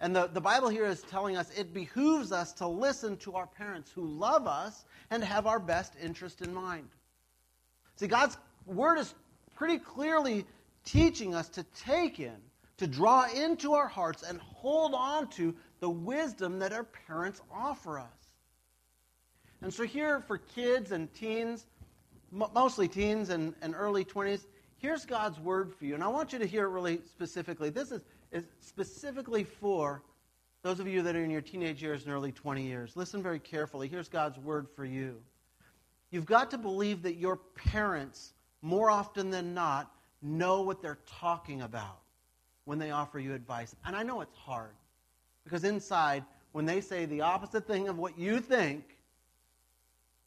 And 0.01 0.17
the, 0.17 0.29
the 0.29 0.41
Bible 0.41 0.71
here 0.71 0.87
is 0.87 1.03
telling 1.03 1.37
us 1.37 1.51
it 1.51 1.75
behooves 1.75 2.33
us 2.33 2.55
to 2.55 2.67
listen 2.67 3.19
to 3.19 3.35
our 3.35 3.47
parents 3.47 3.91
who 3.95 4.07
love 4.07 4.47
us 4.47 4.87
and 5.11 5.23
have 5.23 5.47
our 5.47 5.59
best 5.59 5.93
interest 6.03 6.41
in 6.41 6.55
mind. 6.55 6.89
See, 7.97 8.07
God's 8.07 8.39
word 8.65 8.97
is 8.97 9.15
pretty 9.55 9.79
clearly 9.79 10.47
teaching 10.87 11.35
us 11.35 11.51
to 11.51 11.63
take 11.85 12.19
in, 12.19 12.37
to 12.79 12.87
draw 12.87 13.27
into 13.35 13.75
our 13.75 13.89
hearts 13.89 14.23
and 14.23 14.41
hold 14.41 14.95
on 14.95 15.29
to 15.33 15.55
the 15.81 15.91
wisdom 15.91 16.59
that 16.61 16.73
our 16.73 16.85
parents 16.85 17.43
offer 17.53 17.99
us. 17.99 18.20
And 19.63 19.73
so, 19.73 19.85
here 19.85 20.21
for 20.21 20.39
kids 20.39 20.93
and 20.93 21.13
teens, 21.13 21.67
mostly 22.31 22.89
teens 22.89 23.29
and, 23.29 23.55
and 23.61 23.75
early 23.77 24.05
20s, 24.05 24.47
here's 24.79 25.05
God's 25.05 25.39
word 25.39 25.75
for 25.75 25.85
you. 25.85 25.95
And 25.95 26.03
I 26.03 26.09
want 26.09 26.33
you 26.33 26.39
to 26.39 26.47
hear 26.47 26.65
it 26.65 26.71
really 26.71 27.01
specifically. 27.11 27.69
This 27.69 27.91
is, 27.91 28.03
is 28.33 28.45
specifically 28.61 29.45
for 29.45 30.03
those 30.63 30.81
of 30.81 30.87
you 30.87 31.03
that 31.03 31.15
are 31.17 31.25
in 31.25 31.31
your 31.31 31.41
teenage 31.41 31.83
years 31.83 32.05
and 32.05 32.13
early 32.13 32.33
20 32.33 32.63
years. 32.63 32.97
Listen 32.97 33.23
very 33.23 33.39
carefully. 33.39 33.89
Here's 33.89 34.09
God's 34.09 34.39
word 34.39 34.67
for 34.75 34.85
you. 34.85 35.21
You've 36.11 36.27
got 36.27 36.51
to 36.51 36.59
believe 36.59 37.03
that 37.03 37.17
your 37.17 37.37
parents, 37.55 38.33
more 38.63 38.91
often 38.91 39.31
than 39.31 39.55
not, 39.55 39.93
know 40.23 40.63
what 40.63 40.83
they're 40.83 40.99
talking 41.07 41.63
about 41.63 42.01
when 42.65 42.79
they 42.79 42.91
offer 42.91 43.19
you 43.19 43.35
advice. 43.35 43.75
And 43.85 43.95
I 43.95 44.03
know 44.03 44.21
it's 44.21 44.37
hard 44.37 44.75
because 45.45 45.65
inside, 45.65 46.25
when 46.53 46.67
they 46.67 46.81
say 46.81 47.07
the 47.07 47.21
opposite 47.23 47.67
thing 47.67 47.89
of 47.89 47.99
what 47.99 48.19
you 48.19 48.41
think, 48.41 48.85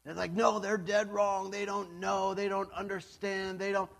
they're 0.04 0.14
like, 0.14 0.32
no, 0.32 0.58
they're 0.58 0.76
dead 0.76 1.12
wrong. 1.12 1.50
They 1.50 1.64
don't 1.64 1.98
know. 1.98 2.34
They 2.34 2.48
don't 2.48 2.70
understand. 2.72 3.58
They 3.58 3.72
don't. 3.72 3.90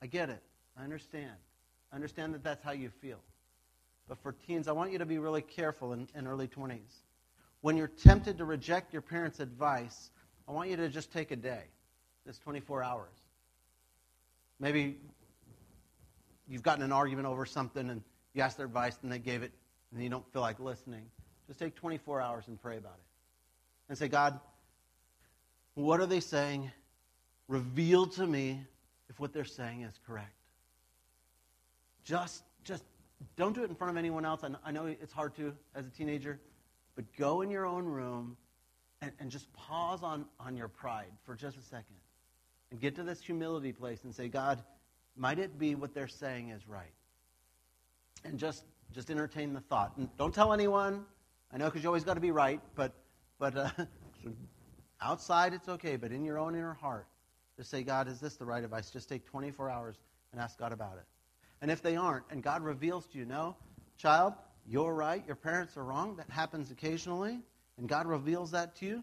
I 0.00 0.06
get 0.06 0.30
it. 0.30 0.42
I 0.76 0.82
understand. 0.82 1.30
I 1.92 1.94
understand 1.94 2.34
that 2.34 2.42
that's 2.42 2.64
how 2.64 2.72
you 2.72 2.90
feel. 3.00 3.20
But 4.08 4.18
for 4.18 4.32
teens, 4.32 4.66
I 4.66 4.72
want 4.72 4.90
you 4.90 4.98
to 4.98 5.06
be 5.06 5.18
really 5.18 5.42
careful 5.42 5.92
in, 5.92 6.08
in 6.14 6.26
early 6.26 6.48
20s. 6.48 6.80
When 7.60 7.76
you're 7.76 7.86
tempted 7.86 8.38
to 8.38 8.44
reject 8.44 8.92
your 8.92 9.02
parents' 9.02 9.38
advice, 9.38 10.10
I 10.48 10.52
want 10.52 10.70
you 10.70 10.76
to 10.76 10.88
just 10.88 11.12
take 11.12 11.30
a 11.30 11.36
day, 11.36 11.62
just 12.26 12.42
24 12.42 12.82
hours. 12.82 13.12
Maybe 14.58 14.98
you've 16.48 16.64
gotten 16.64 16.82
an 16.82 16.92
argument 16.92 17.28
over 17.28 17.46
something 17.46 17.88
and 17.88 18.02
you 18.34 18.42
ask 18.42 18.56
their 18.56 18.66
advice 18.66 18.98
and 19.02 19.12
they 19.12 19.20
gave 19.20 19.44
it 19.44 19.52
and 19.92 20.02
you 20.02 20.08
don't 20.08 20.26
feel 20.32 20.42
like 20.42 20.58
listening. 20.58 21.04
Just 21.46 21.60
take 21.60 21.76
24 21.76 22.20
hours 22.20 22.44
and 22.48 22.60
pray 22.60 22.76
about 22.76 22.94
it. 22.94 23.11
And 23.92 23.98
say, 23.98 24.08
God, 24.08 24.40
what 25.74 26.00
are 26.00 26.06
they 26.06 26.20
saying? 26.20 26.70
Reveal 27.46 28.06
to 28.06 28.26
me 28.26 28.58
if 29.10 29.20
what 29.20 29.34
they're 29.34 29.44
saying 29.44 29.82
is 29.82 30.00
correct. 30.06 30.32
Just, 32.02 32.42
just 32.64 32.84
don't 33.36 33.54
do 33.54 33.62
it 33.64 33.68
in 33.68 33.76
front 33.76 33.90
of 33.90 33.98
anyone 33.98 34.24
else. 34.24 34.44
I 34.64 34.70
know 34.70 34.86
it's 34.86 35.12
hard 35.12 35.34
to 35.36 35.54
as 35.74 35.86
a 35.86 35.90
teenager, 35.90 36.40
but 36.96 37.04
go 37.18 37.42
in 37.42 37.50
your 37.50 37.66
own 37.66 37.84
room 37.84 38.38
and, 39.02 39.12
and 39.20 39.30
just 39.30 39.52
pause 39.52 40.02
on, 40.02 40.24
on 40.40 40.56
your 40.56 40.68
pride 40.68 41.12
for 41.26 41.34
just 41.34 41.58
a 41.58 41.62
second 41.62 41.96
and 42.70 42.80
get 42.80 42.96
to 42.96 43.02
this 43.02 43.20
humility 43.20 43.72
place 43.72 44.04
and 44.04 44.14
say, 44.14 44.26
God, 44.26 44.62
might 45.16 45.38
it 45.38 45.58
be 45.58 45.74
what 45.74 45.92
they're 45.92 46.08
saying 46.08 46.48
is 46.48 46.66
right? 46.66 46.94
And 48.24 48.38
just 48.38 48.64
just 48.94 49.10
entertain 49.10 49.52
the 49.52 49.60
thought. 49.60 49.92
And 49.98 50.08
don't 50.16 50.34
tell 50.34 50.54
anyone. 50.54 51.04
I 51.52 51.58
know 51.58 51.66
because 51.66 51.82
you 51.82 51.90
always 51.90 52.04
got 52.04 52.14
to 52.14 52.20
be 52.20 52.30
right, 52.30 52.58
but 52.74 52.94
but 53.42 53.56
uh, 53.56 53.68
outside 55.00 55.52
it's 55.52 55.68
okay. 55.68 55.96
But 55.96 56.12
in 56.12 56.24
your 56.24 56.38
own 56.38 56.54
inner 56.54 56.74
heart, 56.74 57.08
just 57.56 57.70
say, 57.70 57.82
God, 57.82 58.06
is 58.06 58.20
this 58.20 58.36
the 58.36 58.44
right 58.44 58.62
advice? 58.62 58.88
Just 58.88 59.08
take 59.08 59.26
24 59.26 59.68
hours 59.68 59.96
and 60.30 60.40
ask 60.40 60.56
God 60.56 60.72
about 60.72 60.96
it. 60.98 61.04
And 61.60 61.68
if 61.68 61.82
they 61.82 61.96
aren't, 61.96 62.24
and 62.30 62.40
God 62.40 62.62
reveals 62.62 63.04
to 63.08 63.18
you, 63.18 63.24
no, 63.24 63.56
child, 63.98 64.34
you're 64.64 64.94
right. 64.94 65.26
Your 65.26 65.34
parents 65.34 65.76
are 65.76 65.82
wrong. 65.82 66.14
That 66.18 66.30
happens 66.30 66.70
occasionally, 66.70 67.40
and 67.78 67.88
God 67.88 68.06
reveals 68.06 68.52
that 68.52 68.76
to 68.76 68.86
you. 68.86 69.02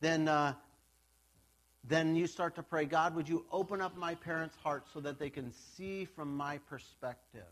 Then 0.00 0.26
uh, 0.26 0.54
then 1.84 2.16
you 2.16 2.26
start 2.26 2.54
to 2.54 2.62
pray, 2.62 2.86
God, 2.86 3.14
would 3.16 3.28
you 3.28 3.44
open 3.52 3.82
up 3.82 3.98
my 3.98 4.14
parents' 4.14 4.56
hearts 4.62 4.88
so 4.94 5.00
that 5.00 5.18
they 5.18 5.28
can 5.28 5.52
see 5.76 6.06
from 6.06 6.38
my 6.38 6.56
perspective? 6.70 7.42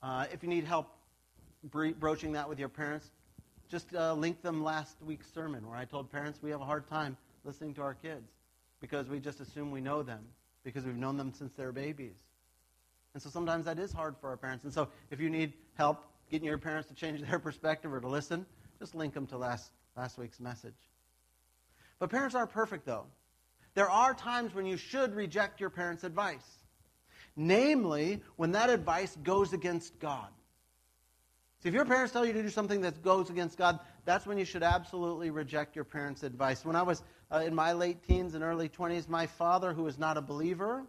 Uh, 0.00 0.26
if 0.32 0.44
you 0.44 0.48
need 0.48 0.62
help 0.62 0.94
broaching 1.64 2.32
that 2.32 2.48
with 2.48 2.60
your 2.60 2.68
parents, 2.68 3.10
just 3.70 3.94
uh, 3.94 4.12
link 4.14 4.42
them 4.42 4.64
last 4.64 4.96
week's 5.00 5.32
sermon 5.32 5.66
where 5.68 5.76
I 5.76 5.84
told 5.84 6.10
parents 6.10 6.40
we 6.42 6.50
have 6.50 6.60
a 6.60 6.64
hard 6.64 6.88
time 6.88 7.16
listening 7.44 7.72
to 7.74 7.82
our 7.82 7.94
kids 7.94 8.32
because 8.80 9.08
we 9.08 9.20
just 9.20 9.40
assume 9.40 9.70
we 9.70 9.80
know 9.80 10.02
them 10.02 10.24
because 10.64 10.84
we've 10.84 10.96
known 10.96 11.16
them 11.16 11.32
since 11.32 11.52
they're 11.52 11.70
babies. 11.70 12.16
And 13.14 13.22
so 13.22 13.30
sometimes 13.30 13.64
that 13.66 13.78
is 13.78 13.92
hard 13.92 14.16
for 14.20 14.28
our 14.28 14.36
parents. 14.36 14.64
And 14.64 14.74
so 14.74 14.88
if 15.10 15.20
you 15.20 15.30
need 15.30 15.52
help 15.74 16.04
getting 16.30 16.46
your 16.46 16.58
parents 16.58 16.88
to 16.88 16.94
change 16.94 17.20
their 17.30 17.38
perspective 17.38 17.92
or 17.92 18.00
to 18.00 18.08
listen, 18.08 18.44
just 18.80 18.96
link 18.96 19.14
them 19.14 19.26
to 19.28 19.38
last, 19.38 19.70
last 19.96 20.18
week's 20.18 20.40
message. 20.40 20.74
But 22.00 22.10
parents 22.10 22.34
aren't 22.34 22.50
perfect, 22.50 22.86
though. 22.86 23.06
There 23.74 23.90
are 23.90 24.14
times 24.14 24.52
when 24.52 24.66
you 24.66 24.76
should 24.76 25.14
reject 25.14 25.60
your 25.60 25.70
parents' 25.70 26.02
advice, 26.02 26.58
namely, 27.36 28.20
when 28.34 28.50
that 28.52 28.68
advice 28.68 29.16
goes 29.22 29.52
against 29.52 30.00
God. 30.00 30.28
See, 31.62 31.68
if 31.68 31.74
your 31.74 31.84
parents 31.84 32.12
tell 32.12 32.24
you 32.24 32.32
to 32.32 32.42
do 32.42 32.48
something 32.48 32.80
that 32.82 33.02
goes 33.02 33.28
against 33.28 33.58
God, 33.58 33.80
that's 34.06 34.26
when 34.26 34.38
you 34.38 34.46
should 34.46 34.62
absolutely 34.62 35.30
reject 35.30 35.76
your 35.76 35.84
parents' 35.84 36.22
advice. 36.22 36.64
When 36.64 36.74
I 36.74 36.82
was 36.82 37.02
uh, 37.30 37.42
in 37.44 37.54
my 37.54 37.72
late 37.72 38.02
teens 38.02 38.34
and 38.34 38.42
early 38.42 38.70
20s, 38.70 39.08
my 39.10 39.26
father, 39.26 39.74
who 39.74 39.82
was 39.82 39.98
not 39.98 40.16
a 40.16 40.22
believer, 40.22 40.86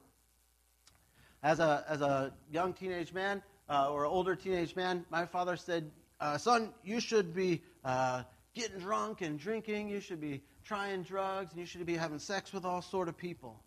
as 1.44 1.60
a, 1.60 1.84
as 1.90 2.00
a 2.00 2.32
young 2.51 2.72
teenage 2.72 3.13
man 3.13 3.42
uh, 3.70 3.92
or 3.92 4.06
older 4.06 4.34
teenage 4.34 4.74
man, 4.75 5.06
my 5.10 5.25
father 5.25 5.58
said, 5.58 5.92
uh, 6.22 6.38
Son, 6.38 6.74
you 6.86 7.01
should 7.01 7.34
be 7.36 7.62
uh, 7.84 8.24
getting 8.54 8.80
drunk 8.80 9.22
and 9.22 9.38
drinking. 9.38 9.90
You 9.90 10.00
should 10.00 10.22
be 10.22 10.42
trying 10.63 11.04
drugs, 11.04 11.51
and 11.51 11.60
you 11.60 11.66
should 11.66 11.86
be 11.86 11.98
having 11.98 12.20
sex 12.20 12.54
with 12.54 12.63
all 12.63 12.82
sort 12.82 13.10
of 13.10 13.18
people. 13.18 13.62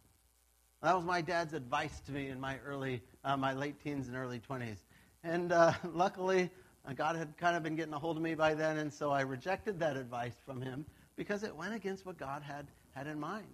That 0.82 0.96
was 0.96 1.04
my 1.04 1.20
dad's 1.20 1.52
advice 1.52 2.00
to 2.06 2.12
me 2.12 2.28
in 2.28 2.40
my 2.40 2.58
early, 2.64 3.02
uh, 3.24 3.36
my 3.36 3.52
late 3.52 3.82
teens 3.82 4.08
and 4.08 4.16
early 4.16 4.40
20s. 4.40 4.78
And 5.22 5.52
uh, 5.52 5.72
luckily, 5.92 6.50
God 6.92 7.16
had 7.16 7.36
kind 7.38 7.56
of 7.56 7.62
been 7.62 7.76
getting 7.76 7.94
a 7.94 7.98
hold 7.98 8.16
of 8.16 8.22
me 8.22 8.34
by 8.34 8.54
then, 8.54 8.76
and 8.76 8.92
so 8.92 9.10
I 9.10 9.22
rejected 9.22 9.78
that 9.80 9.96
advice 9.96 10.34
from 10.44 10.60
him 10.60 10.84
because 11.16 11.42
it 11.42 11.56
went 11.56 11.72
against 11.72 12.04
what 12.04 12.18
God 12.18 12.42
had, 12.42 12.66
had 12.94 13.06
in 13.06 13.18
mind. 13.18 13.46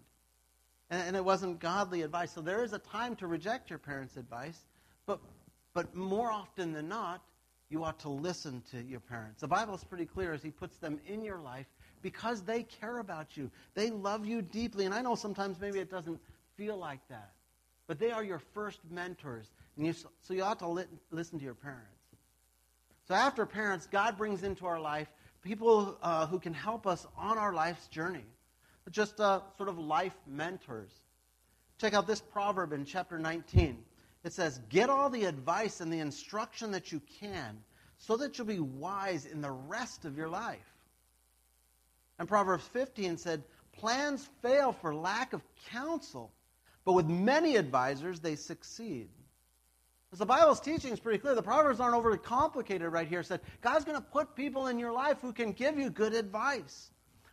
And, 0.90 1.02
and 1.02 1.16
it 1.16 1.25
wasn't 1.25 1.60
godly 1.60 2.02
advice. 2.02 2.32
So 2.32 2.40
there 2.40 2.64
is 2.64 2.72
a 2.72 2.78
time 2.78 3.14
to 3.16 3.28
reject 3.28 3.70
your 3.70 3.78
parents' 3.78 4.16
advice, 4.16 4.58
but, 5.06 5.20
but 5.75 5.94
more 5.94 6.32
often 6.32 6.72
than 6.72 6.88
not, 6.88 7.22
you 7.68 7.84
ought 7.84 8.00
to 8.00 8.08
listen 8.08 8.62
to 8.72 8.82
your 8.82 8.99
parents. 8.99 9.42
The 9.42 9.49
Bible 9.49 9.75
is 9.75 9.84
pretty 9.84 10.06
clear 10.06 10.32
as 10.32 10.42
He 10.42 10.50
puts 10.50 10.76
them 10.78 10.99
in 11.06 11.22
your 11.22 11.38
life 11.38 11.66
because 12.02 12.42
they 12.42 12.64
care 12.64 12.99
about 12.99 13.37
you. 13.37 13.49
They 13.75 13.90
love 13.90 14.26
you 14.26 14.42
deeply. 14.42 14.87
And 14.87 14.94
I 14.94 15.02
know 15.02 15.14
sometimes 15.14 15.60
maybe 15.60 15.78
it 15.78 15.90
doesn't 15.90 16.20
feel 16.56 16.76
like 16.76 17.00
that, 17.08 17.30
but 17.87 18.00
they 18.00 18.10
are 18.10 18.25
your 18.25 18.40
first 18.40 18.80
mentors. 18.90 19.46
And 19.76 19.87
you, 19.87 19.92
so 19.92 20.34
you 20.34 20.42
ought 20.42 20.58
to 20.58 20.68
li- 20.68 20.84
listen 21.12 21.38
to 21.38 21.44
your 21.44 21.54
parents. 21.54 22.00
So 23.11 23.17
after 23.17 23.45
parents, 23.45 23.88
God 23.90 24.17
brings 24.17 24.45
into 24.45 24.67
our 24.67 24.79
life 24.79 25.09
people 25.43 25.99
uh, 26.00 26.29
who 26.29 26.38
can 26.38 26.55
help 26.55 26.87
us 26.87 27.05
on 27.17 27.38
our 27.38 27.52
life's 27.52 27.88
journey, 27.88 28.25
just 28.93 29.19
uh, 29.19 29.40
sort 29.57 29.69
of 29.69 29.81
life 29.81 30.14
mentors. 30.29 30.93
Check 31.81 31.93
out 31.93 32.07
this 32.07 32.21
proverb 32.21 32.73
in 32.73 32.85
chapter 32.85 33.19
19. 33.19 33.83
It 34.23 34.33
says, 34.33 34.61
Get 34.69 34.90
all 34.90 35.11
the 35.11 35.25
advice 35.25 35.81
and 35.81 35.93
the 35.93 35.99
instruction 35.99 36.71
that 36.71 36.93
you 36.93 37.02
can 37.19 37.59
so 37.99 38.17
that 38.17 38.38
you'll 38.38 38.47
be 38.47 38.61
wise 38.61 39.26
in 39.26 39.40
the 39.40 39.50
rest 39.50 40.05
of 40.05 40.17
your 40.17 40.29
life. 40.29 40.61
And 42.21 42.29
Proverbs 42.29 42.69
15 42.69 43.17
said, 43.17 43.43
Plans 43.73 44.29
fail 44.40 44.71
for 44.71 44.95
lack 44.95 45.33
of 45.33 45.43
counsel, 45.73 46.31
but 46.85 46.93
with 46.93 47.09
many 47.09 47.57
advisors 47.57 48.21
they 48.21 48.37
succeed. 48.37 49.09
As 50.12 50.19
the 50.19 50.26
Bible's 50.26 50.61
teaching 50.61 50.93
is 50.93 50.99
pretty 50.99 51.19
clear, 51.19 51.37
the 51.37 51.43
Proverbs 51.43 51.79
aren't 51.79 51.95
overly 51.95 52.19
complicated 52.19 52.90
right 52.90 53.07
here. 53.07 53.21
It 53.21 53.26
said, 53.26 53.40
God's 53.61 53.85
going 53.85 53.97
to 53.97 54.02
put 54.02 54.35
people 54.35 54.67
in 54.67 54.79
your 54.79 54.93
life 54.93 55.19
who 55.21 55.33
can 55.33 55.52
give 55.52 55.79
you 55.79 55.88
good 55.88 56.14
advice. 56.14 56.90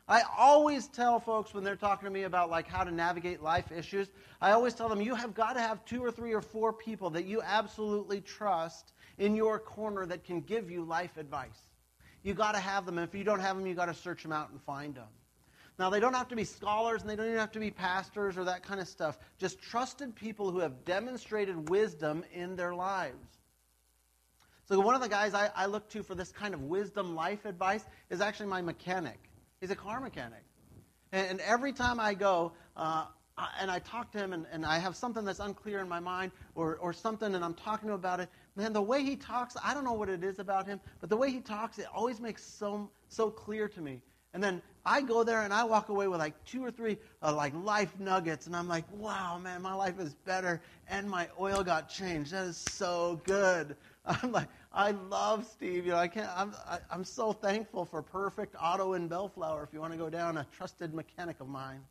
I 0.08 0.22
always 0.38 0.88
tell 0.88 1.20
folks 1.20 1.54
when 1.54 1.64
they're 1.64 1.76
talking 1.76 2.06
to 2.06 2.14
me 2.14 2.24
about 2.24 2.50
like 2.50 2.68
how 2.68 2.84
to 2.84 2.92
navigate 2.92 3.42
life 3.42 3.72
issues, 3.72 4.08
I 4.40 4.52
always 4.52 4.74
tell 4.74 4.88
them 4.88 5.02
you 5.02 5.16
have 5.16 5.34
got 5.34 5.54
to 5.54 5.60
have 5.60 5.84
two 5.86 6.04
or 6.04 6.12
three 6.12 6.34
or 6.34 6.42
four 6.42 6.72
people 6.72 7.10
that 7.10 7.26
you 7.26 7.42
absolutely 7.42 8.22
trust 8.22 8.94
in 9.18 9.36
your 9.36 9.60
corner 9.60 10.06
that 10.06 10.24
can 10.24 10.42
give 10.42 10.70
you 10.70 10.84
life 10.84 11.18
advice. 11.18 11.60
You 12.24 12.36
got 12.36 12.54
to 12.54 12.60
have 12.60 12.86
them. 12.86 12.98
And 12.98 13.08
if 13.08 13.16
you 13.16 13.24
don't 13.24 13.40
have 13.40 13.58
them, 13.58 13.66
you 13.66 13.74
got 13.74 13.88
to 13.88 13.94
search 13.94 14.22
them 14.22 14.32
out 14.32 14.52
and 14.52 14.62
find 14.62 14.96
them. 14.96 15.08
Now, 15.80 15.92
they 15.92 16.00
don't 16.00 16.16
have 16.16 16.28
to 16.30 16.36
be 16.36 16.44
scholars 16.44 17.02
and 17.02 17.10
they 17.10 17.16
don't 17.16 17.28
even 17.28 17.38
have 17.38 17.52
to 17.52 17.60
be 17.60 17.70
pastors 17.70 18.38
or 18.38 18.44
that 18.46 18.64
kind 18.64 18.80
of 18.80 18.88
stuff. 18.88 19.20
Just 19.38 19.62
trusted 19.62 20.16
people 20.16 20.50
who 20.50 20.60
have 20.60 20.84
demonstrated 20.86 21.70
wisdom 21.70 22.24
in 22.34 22.56
their 22.56 22.74
lives. 22.74 23.38
So, 24.68 24.80
one 24.80 24.96
of 24.96 25.02
the 25.02 25.10
guys 25.10 25.34
I, 25.34 25.52
I 25.56 25.68
look 25.68 25.88
to 25.92 26.04
for 26.04 26.16
this 26.16 26.32
kind 26.32 26.54
of 26.54 26.64
wisdom 26.64 27.16
life 27.16 27.46
advice 27.46 27.86
is 28.10 28.22
actually 28.22 28.48
my 28.48 28.62
mechanic. 28.62 29.20
He's 29.62 29.72
a 29.72 29.76
car 29.76 30.02
mechanic. 30.02 30.44
And, 31.12 31.28
and 31.28 31.42
every 31.42 31.74
time 31.74 32.00
I 32.00 32.16
go, 32.16 32.54
uh, 32.76 33.06
and 33.60 33.70
I 33.70 33.80
talk 33.80 34.12
to 34.14 34.18
him 34.18 34.34
and, 34.34 34.46
and 34.52 34.66
I 34.66 34.80
have 34.80 34.96
something 34.96 35.24
that's 35.24 35.40
unclear 35.40 35.80
in 35.80 35.88
my 35.88 36.00
mind 36.00 36.32
or, 36.56 36.78
or 36.78 36.92
something 36.92 37.36
and 37.36 37.46
I'm 37.46 37.54
talking 37.54 37.88
to 37.88 37.94
him 37.94 38.00
about 38.00 38.20
it, 38.20 38.30
man, 38.56 38.74
the 38.74 38.82
way 38.82 39.04
he 39.04 39.16
talks, 39.16 39.56
I 39.64 39.74
don't 39.74 39.84
know 39.84 39.94
what 39.94 40.10
it 40.10 40.24
is 40.24 40.40
about 40.40 40.66
him, 40.66 40.80
but 41.00 41.10
the 41.10 41.18
way 41.18 41.30
he 41.30 41.40
talks, 41.40 41.78
it 41.78 41.86
always 41.94 42.20
makes 42.20 42.44
so, 42.44 42.90
so 43.10 43.30
clear 43.30 43.68
to 43.70 43.82
me. 43.82 44.02
And 44.34 44.44
then 44.44 44.62
I 44.88 45.02
go 45.02 45.24
there 45.24 45.42
and 45.42 45.54
I 45.54 45.66
walk 45.66 45.90
away 45.90 46.08
with 46.08 46.20
like 46.20 46.34
two 46.46 46.64
or 46.64 46.72
three 46.72 46.98
uh, 47.22 47.34
like 47.34 47.54
life 47.64 48.00
nuggets, 48.00 48.48
and 48.48 48.56
I'm 48.56 48.70
like, 48.70 48.86
wow, 48.94 49.38
man, 49.38 49.62
my 49.62 49.74
life 49.74 50.00
is 50.00 50.14
better, 50.14 50.62
and 50.88 51.10
my 51.10 51.28
oil 51.40 51.62
got 51.64 51.90
changed. 51.90 52.32
That 52.32 52.46
is 52.46 52.56
so 52.56 53.20
good. 53.26 53.76
I'm 54.06 54.32
like, 54.32 54.48
I 54.72 54.92
love 54.92 55.46
Steve. 55.46 55.86
You 55.86 55.92
know, 55.92 55.98
I 55.98 56.08
can't. 56.08 56.30
I'm 56.34 56.54
I, 56.66 56.76
am 56.76 56.82
i 56.90 56.96
am 56.96 57.04
so 57.04 57.34
thankful 57.34 57.84
for 57.84 58.02
Perfect 58.02 58.56
Auto 58.62 58.94
in 58.94 59.10
Bellflower. 59.10 59.64
If 59.64 59.74
you 59.74 59.82
want 59.82 59.92
to 59.92 60.00
go 60.00 60.10
down, 60.10 60.38
a 60.38 60.48
trusted 60.56 60.94
mechanic 60.94 61.42
of 61.42 61.50
mine. 61.50 61.82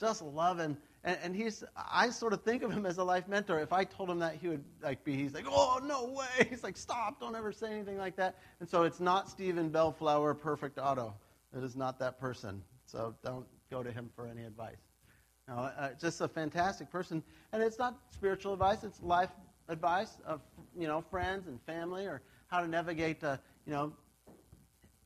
Just 0.00 0.22
loving, 0.22 0.76
and, 1.04 1.18
and 1.22 1.36
he's. 1.36 1.62
I 1.76 2.10
sort 2.10 2.32
of 2.32 2.42
think 2.42 2.64
of 2.64 2.72
him 2.72 2.84
as 2.84 2.98
a 2.98 3.04
life 3.04 3.28
mentor. 3.28 3.60
If 3.60 3.72
I 3.72 3.84
told 3.84 4.10
him 4.10 4.18
that, 4.18 4.34
he 4.34 4.48
would 4.48 4.64
like 4.82 5.04
be. 5.04 5.14
He's 5.14 5.34
like, 5.34 5.46
oh 5.48 5.80
no 5.84 6.06
way. 6.06 6.46
He's 6.50 6.64
like, 6.64 6.76
stop! 6.76 7.20
Don't 7.20 7.36
ever 7.36 7.52
say 7.52 7.70
anything 7.72 7.98
like 7.98 8.16
that. 8.16 8.38
And 8.58 8.68
so 8.68 8.82
it's 8.82 8.98
not 8.98 9.28
Stephen 9.30 9.68
Bellflower 9.68 10.34
Perfect 10.34 10.80
Auto. 10.80 11.14
It 11.56 11.62
is 11.62 11.76
not 11.76 11.98
that 11.98 12.18
person. 12.18 12.62
So 12.86 13.14
don't 13.24 13.46
go 13.70 13.82
to 13.82 13.90
him 13.90 14.10
for 14.14 14.26
any 14.26 14.44
advice. 14.44 14.80
No, 15.48 15.54
uh, 15.54 15.90
just 16.00 16.20
a 16.20 16.28
fantastic 16.28 16.90
person, 16.90 17.22
and 17.52 17.62
it's 17.62 17.78
not 17.78 17.98
spiritual 18.10 18.52
advice; 18.52 18.84
it's 18.84 19.02
life 19.02 19.30
advice 19.68 20.18
of 20.24 20.40
you 20.78 20.86
know 20.86 21.00
friends 21.00 21.48
and 21.48 21.60
family, 21.62 22.06
or 22.06 22.22
how 22.46 22.60
to 22.60 22.68
navigate, 22.68 23.24
uh, 23.24 23.38
you 23.66 23.72
know, 23.72 23.92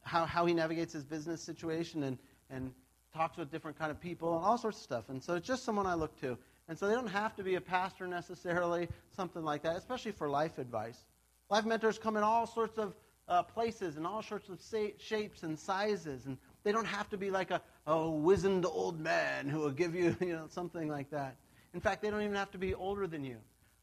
how 0.02 0.26
how 0.26 0.44
he 0.44 0.52
navigates 0.52 0.92
his 0.92 1.04
business 1.04 1.40
situation 1.40 2.02
and 2.02 2.18
and 2.50 2.72
talks 3.14 3.38
with 3.38 3.50
different 3.50 3.78
kind 3.78 3.90
of 3.90 3.98
people 3.98 4.36
and 4.36 4.44
all 4.44 4.58
sorts 4.58 4.76
of 4.76 4.82
stuff. 4.82 5.08
And 5.08 5.22
so 5.22 5.34
it's 5.36 5.46
just 5.46 5.64
someone 5.64 5.86
I 5.86 5.94
look 5.94 6.20
to. 6.20 6.36
And 6.68 6.78
so 6.78 6.86
they 6.86 6.94
don't 6.94 7.06
have 7.06 7.34
to 7.36 7.42
be 7.42 7.54
a 7.54 7.60
pastor 7.60 8.06
necessarily, 8.06 8.88
something 9.14 9.42
like 9.42 9.62
that, 9.62 9.76
especially 9.76 10.12
for 10.12 10.28
life 10.28 10.58
advice. 10.58 11.04
Life 11.48 11.64
mentors 11.64 11.98
come 11.98 12.16
in 12.16 12.22
all 12.22 12.46
sorts 12.46 12.76
of 12.76 12.94
uh, 13.28 13.42
places 13.42 13.96
and 13.96 14.06
all 14.06 14.22
sorts 14.22 14.48
of 14.48 14.60
sa- 14.60 14.94
shapes 14.98 15.42
and 15.42 15.58
sizes. 15.58 16.26
And 16.26 16.38
they 16.64 16.72
don't 16.72 16.86
have 16.86 17.08
to 17.10 17.16
be 17.16 17.30
like 17.30 17.50
a, 17.50 17.60
a 17.86 18.08
wizened 18.08 18.66
old 18.66 19.00
man 19.00 19.48
who 19.48 19.60
will 19.60 19.70
give 19.70 19.94
you, 19.94 20.16
you 20.20 20.32
know, 20.32 20.46
something 20.48 20.88
like 20.88 21.10
that. 21.10 21.36
In 21.74 21.80
fact, 21.80 22.02
they 22.02 22.10
don't 22.10 22.22
even 22.22 22.36
have 22.36 22.50
to 22.52 22.58
be 22.58 22.74
older 22.74 23.06
than 23.06 23.24
you. 23.24 23.36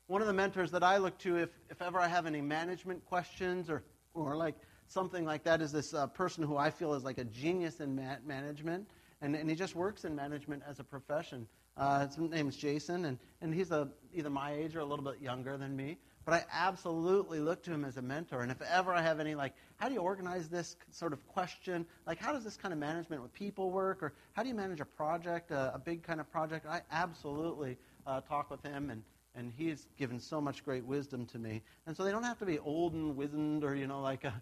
One 0.08 0.22
of 0.22 0.28
the 0.28 0.34
mentors 0.34 0.72
that 0.72 0.84
I 0.84 0.98
look 0.98 1.18
to, 1.20 1.38
if, 1.38 1.50
if 1.70 1.82
ever 1.82 2.00
I 2.00 2.08
have 2.08 2.26
any 2.26 2.42
management 2.42 3.06
questions 3.06 3.70
or, 3.70 3.84
or 4.14 4.36
like 4.36 4.56
something 4.88 5.26
like 5.26 5.44
that, 5.44 5.62
is 5.62 5.72
this 5.72 5.94
uh, 5.94 6.08
person 6.08 6.44
who 6.44 6.58
I 6.58 6.70
feel 6.70 6.94
is 6.94 7.04
like 7.04 7.18
a 7.18 7.24
genius 7.24 7.80
in 7.80 7.96
ma- 7.96 8.18
management. 8.26 8.88
And, 9.22 9.36
and 9.36 9.50
he 9.50 9.56
just 9.56 9.76
works 9.76 10.04
in 10.04 10.16
management 10.16 10.64
as 10.68 10.80
a 10.80 10.84
profession. 10.84 11.48
Uh, 11.78 12.06
his 12.06 12.18
name 12.18 12.50
is 12.50 12.56
Jason, 12.56 13.06
and, 13.06 13.18
and 13.42 13.54
he's 13.54 13.72
a, 13.72 13.88
either 14.14 14.30
my 14.30 14.54
age 14.54 14.76
or 14.76 14.80
a 14.80 14.86
little 14.86 15.06
bit 15.06 15.22
younger 15.22 15.58
than 15.58 15.76
me. 15.76 15.98
But 16.26 16.34
I 16.36 16.44
absolutely 16.54 17.40
look 17.40 17.64
to 17.64 17.72
him 17.72 17.84
as 17.84 17.98
a 17.98 18.02
mentor. 18.02 18.42
And 18.42 18.52
if 18.52 18.62
ever 18.62 18.94
I 18.94 19.02
have 19.02 19.20
any, 19.20 19.36
like, 19.36 19.54
how 19.76 19.90
do 19.90 19.94
you 19.94 20.00
organize 20.00 20.48
this 20.48 20.78
sort 20.92 21.12
of 21.12 21.28
question? 21.28 21.86
Like, 22.08 22.18
how 22.18 22.32
does 22.32 22.44
this 22.44 22.56
kind 22.56 22.74
of 22.74 22.80
management 22.80 23.22
with 23.22 23.34
people 23.34 23.72
work? 23.72 24.02
Or 24.02 24.14
how 24.32 24.44
do 24.44 24.50
you 24.50 24.56
manage 24.56 24.80
a 24.80 24.86
project, 24.86 25.52
a, 25.52 25.74
a 25.76 25.80
big 25.80 26.02
kind 26.02 26.22
of 26.22 26.32
project? 26.32 26.66
I 26.66 26.82
absolutely 26.92 27.78
uh, 28.08 28.22
talk 28.22 28.50
with 28.50 28.64
him, 28.64 28.90
and, 28.90 29.04
and 29.36 29.52
he's 29.58 29.88
given 29.98 30.20
so 30.20 30.40
much 30.40 30.64
great 30.64 30.86
wisdom 30.86 31.26
to 31.28 31.40
me. 31.40 31.62
And 31.88 31.98
so 31.98 32.04
they 32.04 32.12
don't 32.12 32.24
have 32.24 32.40
to 32.40 32.46
be 32.46 32.58
old 32.60 32.94
and 32.94 33.18
wizened 33.18 33.66
or, 33.66 33.76
you 33.76 33.88
know, 33.88 34.02
like 34.02 34.24
a, 34.24 34.34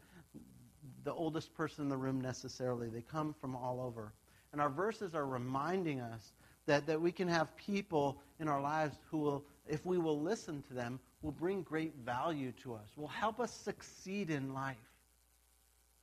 the 1.04 1.14
oldest 1.14 1.52
person 1.56 1.86
in 1.86 1.90
the 1.90 1.98
room 1.98 2.22
necessarily. 2.22 2.90
They 2.90 3.02
come 3.02 3.34
from 3.42 3.56
all 3.56 3.82
over. 3.82 4.14
And 4.52 4.62
our 4.62 4.70
verses 4.70 5.16
are 5.16 5.26
reminding 5.26 6.00
us 6.02 6.34
that, 6.68 6.86
that 6.86 7.02
we 7.02 7.12
can 7.12 7.28
have 7.28 7.56
people 7.56 8.18
in 8.40 8.48
our 8.48 8.62
lives 8.62 8.98
who 9.10 9.18
will, 9.18 9.44
if 9.68 9.84
we 9.86 9.98
will 9.98 10.20
listen 10.20 10.62
to 10.68 10.74
them, 10.74 11.00
will 11.22 11.32
bring 11.32 11.62
great 11.62 11.96
value 12.06 12.52
to 12.64 12.74
us, 12.74 12.88
will 12.96 13.08
help 13.08 13.40
us 13.40 13.52
succeed 13.52 14.30
in 14.30 14.54
life. 14.54 14.78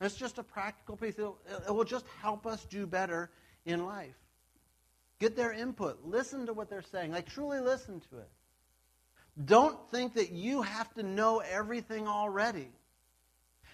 It's 0.01 0.15
just 0.15 0.37
a 0.37 0.43
practical 0.43 0.95
piece. 0.95 1.15
It 1.19 1.73
will 1.73 1.83
just 1.83 2.05
help 2.21 2.45
us 2.45 2.65
do 2.65 2.87
better 2.87 3.29
in 3.65 3.85
life. 3.85 4.15
Get 5.19 5.35
their 5.35 5.51
input. 5.51 5.99
Listen 6.05 6.45
to 6.45 6.53
what 6.53 6.69
they're 6.69 6.81
saying. 6.81 7.11
Like, 7.11 7.27
truly 7.27 7.59
listen 7.59 8.01
to 8.11 8.19
it. 8.19 8.29
Don't 9.45 9.77
think 9.91 10.13
that 10.13 10.31
you 10.31 10.61
have 10.61 10.93
to 10.93 11.03
know 11.03 11.39
everything 11.39 12.07
already. 12.07 12.69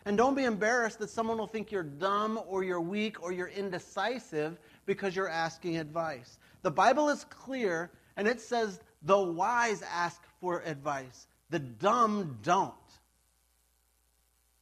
And 0.06 0.18
don't 0.18 0.36
be 0.36 0.44
embarrassed 0.44 1.00
that 1.00 1.10
someone 1.10 1.38
will 1.38 1.48
think 1.48 1.72
you're 1.72 1.84
dumb 1.84 2.40
or 2.48 2.64
you're 2.64 2.82
weak 2.82 3.22
or 3.22 3.32
you're 3.32 3.48
indecisive 3.48 4.60
because 4.86 5.16
you're 5.16 5.30
asking 5.30 5.78
advice. 5.78 6.38
The 6.64 6.72
Bible 6.72 7.10
is 7.10 7.24
clear, 7.26 7.92
and 8.18 8.28
it 8.28 8.42
says 8.42 8.80
the 9.04 9.18
wise 9.18 9.84
ask 9.84 10.22
for 10.42 10.62
advice. 10.62 11.28
The 11.50 11.60
dumb 11.60 12.40
don't. 12.44 12.74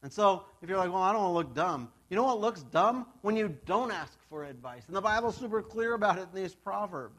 And 0.02 0.12
so, 0.12 0.44
if 0.60 0.68
you're 0.68 0.76
like, 0.76 0.92
well, 0.92 1.02
I 1.02 1.12
don't 1.12 1.22
want 1.22 1.30
to 1.30 1.34
look 1.34 1.54
dumb, 1.54 1.88
you 2.10 2.16
know 2.16 2.24
what 2.24 2.38
looks 2.38 2.62
dumb? 2.62 3.06
When 3.22 3.36
you 3.36 3.56
don't 3.64 3.90
ask 3.90 4.12
for 4.28 4.44
advice. 4.44 4.82
And 4.86 4.94
the 4.94 5.00
Bible's 5.00 5.36
super 5.36 5.62
clear 5.62 5.94
about 5.94 6.18
it 6.18 6.28
in 6.34 6.42
these 6.42 6.54
Proverbs. 6.54 7.18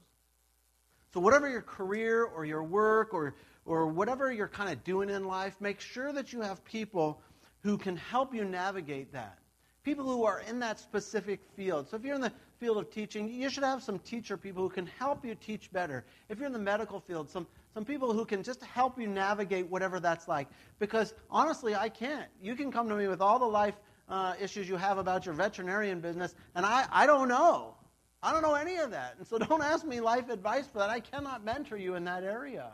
So, 1.11 1.19
whatever 1.19 1.49
your 1.49 1.63
career 1.63 2.23
or 2.23 2.45
your 2.45 2.63
work 2.63 3.13
or, 3.13 3.33
or 3.65 3.87
whatever 3.87 4.31
you're 4.31 4.47
kind 4.47 4.71
of 4.71 4.83
doing 4.83 5.09
in 5.09 5.25
life, 5.25 5.55
make 5.59 5.79
sure 5.79 6.13
that 6.13 6.31
you 6.31 6.41
have 6.41 6.63
people 6.63 7.21
who 7.63 7.77
can 7.77 7.97
help 7.97 8.35
you 8.35 8.45
navigate 8.45 9.11
that. 9.13 9.39
People 9.83 10.05
who 10.05 10.23
are 10.23 10.41
in 10.41 10.59
that 10.59 10.79
specific 10.79 11.39
field. 11.55 11.89
So, 11.89 11.97
if 11.97 12.03
you're 12.03 12.15
in 12.15 12.21
the 12.21 12.33
field 12.59 12.77
of 12.77 12.91
teaching, 12.91 13.29
you 13.29 13.49
should 13.49 13.63
have 13.63 13.81
some 13.81 13.97
teacher 13.97 14.37
people 14.37 14.61
who 14.61 14.69
can 14.69 14.85
help 14.99 15.25
you 15.25 15.33
teach 15.33 15.71
better. 15.71 16.05
If 16.29 16.37
you're 16.37 16.47
in 16.47 16.53
the 16.53 16.59
medical 16.59 16.99
field, 16.99 17.31
some 17.31 17.47
some 17.75 17.83
people 17.83 18.13
who 18.13 18.23
can 18.23 18.41
just 18.41 18.63
help 18.63 18.97
you 18.97 19.05
navigate 19.05 19.69
whatever 19.69 19.99
that's 19.99 20.29
like. 20.29 20.47
Because 20.79 21.13
honestly, 21.29 21.75
I 21.75 21.89
can't. 21.89 22.29
You 22.41 22.55
can 22.55 22.71
come 22.71 22.87
to 22.87 22.95
me 22.95 23.09
with 23.09 23.19
all 23.19 23.37
the 23.37 23.45
life 23.45 23.75
uh, 24.07 24.33
issues 24.41 24.69
you 24.69 24.77
have 24.77 24.97
about 24.97 25.25
your 25.25 25.35
veterinarian 25.35 25.99
business, 25.99 26.35
and 26.55 26.65
I, 26.65 26.85
I 26.89 27.05
don't 27.05 27.27
know. 27.27 27.75
I 28.23 28.31
don't 28.31 28.41
know 28.41 28.53
any 28.53 28.77
of 28.77 28.91
that. 28.91 29.15
And 29.17 29.27
so 29.27 29.37
don't 29.49 29.61
ask 29.61 29.85
me 29.85 29.99
life 29.99 30.29
advice 30.29 30.67
for 30.67 30.79
that. 30.79 30.89
I 30.89 31.01
cannot 31.01 31.43
mentor 31.43 31.75
you 31.75 31.95
in 31.95 32.05
that 32.05 32.23
area. 32.23 32.71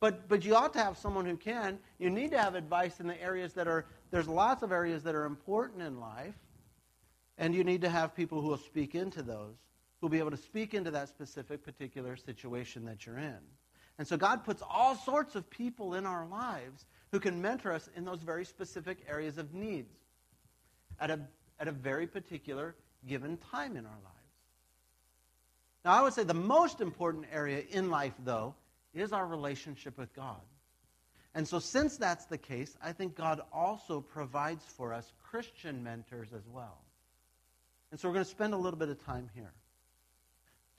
But, 0.00 0.28
but 0.28 0.44
you 0.44 0.56
ought 0.56 0.72
to 0.72 0.80
have 0.80 0.98
someone 0.98 1.24
who 1.24 1.36
can. 1.36 1.78
You 2.00 2.10
need 2.10 2.32
to 2.32 2.38
have 2.38 2.56
advice 2.56 2.98
in 2.98 3.06
the 3.06 3.22
areas 3.22 3.52
that 3.52 3.68
are, 3.68 3.86
there's 4.10 4.26
lots 4.26 4.64
of 4.64 4.72
areas 4.72 5.04
that 5.04 5.14
are 5.14 5.24
important 5.24 5.82
in 5.82 6.00
life. 6.00 6.34
And 7.38 7.54
you 7.54 7.62
need 7.62 7.80
to 7.82 7.88
have 7.88 8.12
people 8.12 8.40
who 8.40 8.48
will 8.48 8.58
speak 8.58 8.96
into 8.96 9.22
those, 9.22 9.54
who 10.00 10.06
will 10.06 10.10
be 10.10 10.18
able 10.18 10.32
to 10.32 10.36
speak 10.36 10.74
into 10.74 10.90
that 10.90 11.08
specific 11.08 11.64
particular 11.64 12.16
situation 12.16 12.84
that 12.86 13.06
you're 13.06 13.18
in. 13.18 13.38
And 13.98 14.06
so 14.06 14.16
God 14.16 14.44
puts 14.44 14.62
all 14.68 14.96
sorts 14.96 15.34
of 15.34 15.48
people 15.48 15.94
in 15.94 16.06
our 16.06 16.26
lives 16.26 16.84
who 17.12 17.20
can 17.20 17.40
mentor 17.40 17.72
us 17.72 17.88
in 17.96 18.04
those 18.04 18.20
very 18.20 18.44
specific 18.44 18.98
areas 19.08 19.38
of 19.38 19.54
needs 19.54 19.94
at 20.98 21.10
a, 21.10 21.20
at 21.60 21.68
a 21.68 21.72
very 21.72 22.06
particular 22.06 22.74
given 23.06 23.36
time 23.36 23.76
in 23.76 23.86
our 23.86 23.92
lives. 23.92 24.14
Now, 25.84 25.92
I 25.92 26.02
would 26.02 26.14
say 26.14 26.24
the 26.24 26.34
most 26.34 26.80
important 26.80 27.26
area 27.32 27.62
in 27.70 27.90
life, 27.90 28.14
though, 28.24 28.54
is 28.94 29.12
our 29.12 29.26
relationship 29.26 29.98
with 29.98 30.14
God. 30.14 30.40
And 31.34 31.46
so, 31.46 31.58
since 31.58 31.96
that's 31.96 32.24
the 32.26 32.38
case, 32.38 32.76
I 32.82 32.92
think 32.92 33.16
God 33.16 33.40
also 33.52 34.00
provides 34.00 34.64
for 34.64 34.94
us 34.94 35.12
Christian 35.22 35.82
mentors 35.82 36.32
as 36.32 36.46
well. 36.48 36.78
And 37.90 38.00
so, 38.00 38.08
we're 38.08 38.14
going 38.14 38.24
to 38.24 38.30
spend 38.30 38.54
a 38.54 38.56
little 38.56 38.78
bit 38.78 38.88
of 38.88 39.04
time 39.04 39.28
here 39.34 39.52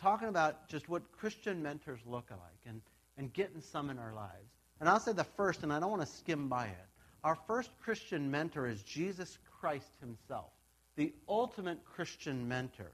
talking 0.01 0.28
about 0.28 0.67
just 0.69 0.89
what 0.89 1.12
Christian 1.12 1.62
mentors 1.62 1.99
look 2.06 2.30
like 2.32 2.60
and 2.65 2.82
and 3.17 3.32
getting 3.34 3.62
some 3.62 3.89
in 3.89 3.99
our 3.99 4.13
lives. 4.13 4.51
And 4.80 4.89
I'll 4.89 4.99
say 4.99 5.13
the 5.13 5.23
first, 5.23 5.63
and 5.63 5.71
I 5.71 5.80
don't 5.80 5.89
want 5.89 6.01
to 6.01 6.08
skim 6.08 6.49
by 6.49 6.65
it. 6.65 6.86
Our 7.23 7.36
first 7.47 7.71
Christian 7.82 8.30
mentor 8.30 8.67
is 8.67 8.84
Jesus 8.84 9.38
Christ 9.60 9.89
himself, 9.99 10.51
the 10.95 11.13
ultimate 11.28 11.84
Christian 11.86 12.47
mentor. 12.47 12.91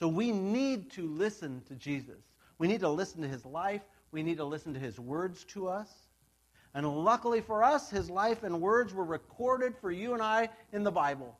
So 0.00 0.08
we 0.08 0.32
need 0.32 0.90
to 0.92 1.06
listen 1.06 1.62
to 1.68 1.74
Jesus. 1.74 2.22
We 2.58 2.68
need 2.68 2.80
to 2.80 2.88
listen 2.88 3.22
to 3.22 3.28
his 3.28 3.44
life. 3.44 3.82
We 4.10 4.22
need 4.22 4.38
to 4.38 4.44
listen 4.44 4.74
to 4.74 4.80
his 4.80 4.98
words 4.98 5.44
to 5.46 5.68
us. 5.68 5.88
And 6.74 6.86
luckily 7.04 7.40
for 7.40 7.62
us, 7.62 7.90
his 7.90 8.10
life 8.10 8.42
and 8.42 8.60
words 8.60 8.94
were 8.94 9.04
recorded 9.04 9.74
for 9.80 9.90
you 9.90 10.14
and 10.14 10.22
I 10.22 10.48
in 10.72 10.84
the 10.84 10.90
Bible. 10.90 11.38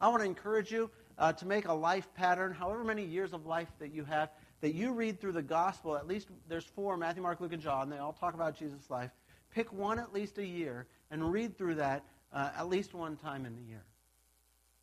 I 0.00 0.08
want 0.08 0.20
to 0.20 0.26
encourage 0.26 0.72
you 0.72 0.90
uh, 1.18 1.32
to 1.34 1.46
make 1.46 1.66
a 1.66 1.72
life 1.72 2.08
pattern, 2.14 2.52
however 2.52 2.84
many 2.84 3.04
years 3.04 3.32
of 3.32 3.46
life 3.46 3.68
that 3.78 3.92
you 3.94 4.04
have, 4.04 4.30
that 4.62 4.74
you 4.74 4.92
read 4.92 5.20
through 5.20 5.32
the 5.32 5.42
gospel, 5.42 5.96
at 5.96 6.06
least 6.06 6.28
there's 6.48 6.64
four 6.64 6.96
Matthew, 6.96 7.22
Mark, 7.22 7.40
Luke, 7.40 7.52
and 7.52 7.60
John. 7.60 7.90
They 7.90 7.98
all 7.98 8.12
talk 8.14 8.32
about 8.32 8.56
Jesus' 8.56 8.88
life. 8.88 9.10
Pick 9.50 9.72
one 9.72 9.98
at 9.98 10.14
least 10.14 10.38
a 10.38 10.46
year 10.46 10.86
and 11.10 11.30
read 11.30 11.58
through 11.58 11.74
that 11.74 12.04
uh, 12.32 12.50
at 12.56 12.68
least 12.68 12.94
one 12.94 13.16
time 13.16 13.44
in 13.44 13.54
the 13.56 13.62
year. 13.62 13.82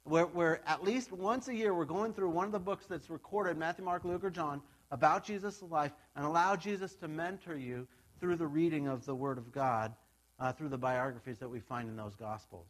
Where, 0.03 0.25
where 0.25 0.61
at 0.67 0.83
least 0.83 1.11
once 1.11 1.47
a 1.47 1.55
year 1.55 1.73
we're 1.73 1.85
going 1.85 2.13
through 2.13 2.29
one 2.29 2.45
of 2.45 2.51
the 2.51 2.59
books 2.59 2.85
that's 2.87 3.09
recorded, 3.09 3.57
Matthew, 3.57 3.85
Mark, 3.85 4.03
Luke, 4.03 4.23
or 4.23 4.29
John, 4.29 4.61
about 4.91 5.23
Jesus' 5.23 5.61
life, 5.61 5.91
and 6.15 6.25
allow 6.25 6.55
Jesus 6.55 6.95
to 6.95 7.07
mentor 7.07 7.55
you 7.55 7.87
through 8.19 8.35
the 8.35 8.47
reading 8.47 8.87
of 8.87 9.05
the 9.05 9.15
Word 9.15 9.37
of 9.37 9.51
God, 9.51 9.93
uh, 10.39 10.51
through 10.51 10.69
the 10.69 10.77
biographies 10.77 11.37
that 11.39 11.49
we 11.49 11.59
find 11.59 11.87
in 11.87 11.95
those 11.95 12.15
Gospels. 12.15 12.67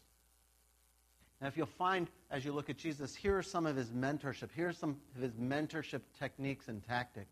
Now, 1.42 1.48
if 1.48 1.58
you'll 1.58 1.68
find 1.68 2.08
as 2.32 2.44
you 2.44 2.52
look 2.52 2.70
at 2.70 2.78
Jesus, 2.78 3.16
here 3.16 3.38
are 3.38 3.44
some 3.44 3.66
of 3.66 3.76
his 3.76 3.90
mentorship. 3.92 4.50
Here's 4.56 4.78
some 4.78 4.98
of 5.16 5.22
his 5.22 5.34
mentorship 5.34 6.02
techniques 6.20 6.68
and 6.68 6.86
tactics. 6.86 7.32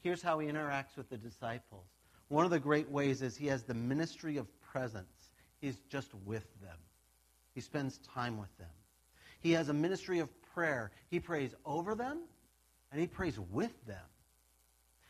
Here's 0.00 0.20
how 0.20 0.38
he 0.38 0.48
interacts 0.48 0.96
with 0.96 1.08
the 1.08 1.16
disciples. 1.16 1.86
One 2.28 2.44
of 2.44 2.50
the 2.50 2.58
great 2.58 2.90
ways 2.90 3.22
is 3.22 3.36
he 3.36 3.46
has 3.46 3.62
the 3.62 3.74
ministry 3.74 4.36
of 4.38 4.46
presence. 4.60 5.30
He's 5.60 5.78
just 5.88 6.12
with 6.26 6.46
them, 6.60 6.76
he 7.54 7.60
spends 7.60 7.98
time 7.98 8.38
with 8.38 8.56
them. 8.58 8.68
He 9.40 9.52
has 9.52 9.68
a 9.68 9.74
ministry 9.74 10.20
of 10.20 10.30
prayer. 10.54 10.90
He 11.10 11.20
prays 11.20 11.54
over 11.66 11.94
them 11.94 12.20
and 12.90 13.00
he 13.00 13.06
prays 13.06 13.38
with 13.38 13.72
them. 13.86 13.96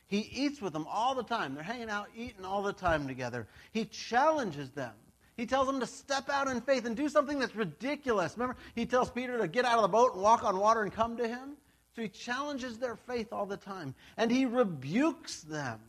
He 0.08 0.18
eats 0.18 0.60
with 0.60 0.72
them 0.72 0.86
all 0.88 1.14
the 1.14 1.22
time. 1.22 1.54
They're 1.54 1.62
hanging 1.62 1.88
out, 1.88 2.08
eating 2.16 2.44
all 2.44 2.62
the 2.62 2.72
time 2.72 3.06
together. 3.06 3.46
He 3.72 3.84
challenges 3.84 4.70
them. 4.70 4.92
He 5.36 5.46
tells 5.46 5.66
them 5.66 5.80
to 5.80 5.86
step 5.86 6.30
out 6.30 6.48
in 6.48 6.60
faith 6.60 6.84
and 6.84 6.96
do 6.96 7.08
something 7.08 7.38
that's 7.38 7.56
ridiculous. 7.56 8.34
Remember, 8.36 8.56
he 8.74 8.86
tells 8.86 9.10
Peter 9.10 9.36
to 9.38 9.48
get 9.48 9.64
out 9.64 9.76
of 9.76 9.82
the 9.82 9.88
boat 9.88 10.14
and 10.14 10.22
walk 10.22 10.44
on 10.44 10.58
water 10.58 10.82
and 10.82 10.92
come 10.92 11.16
to 11.16 11.26
him. 11.26 11.56
So 11.94 12.02
he 12.02 12.08
challenges 12.08 12.78
their 12.78 12.96
faith 12.96 13.32
all 13.32 13.46
the 13.46 13.56
time. 13.56 13.94
And 14.16 14.30
he 14.30 14.46
rebukes 14.46 15.42
them. 15.42 15.80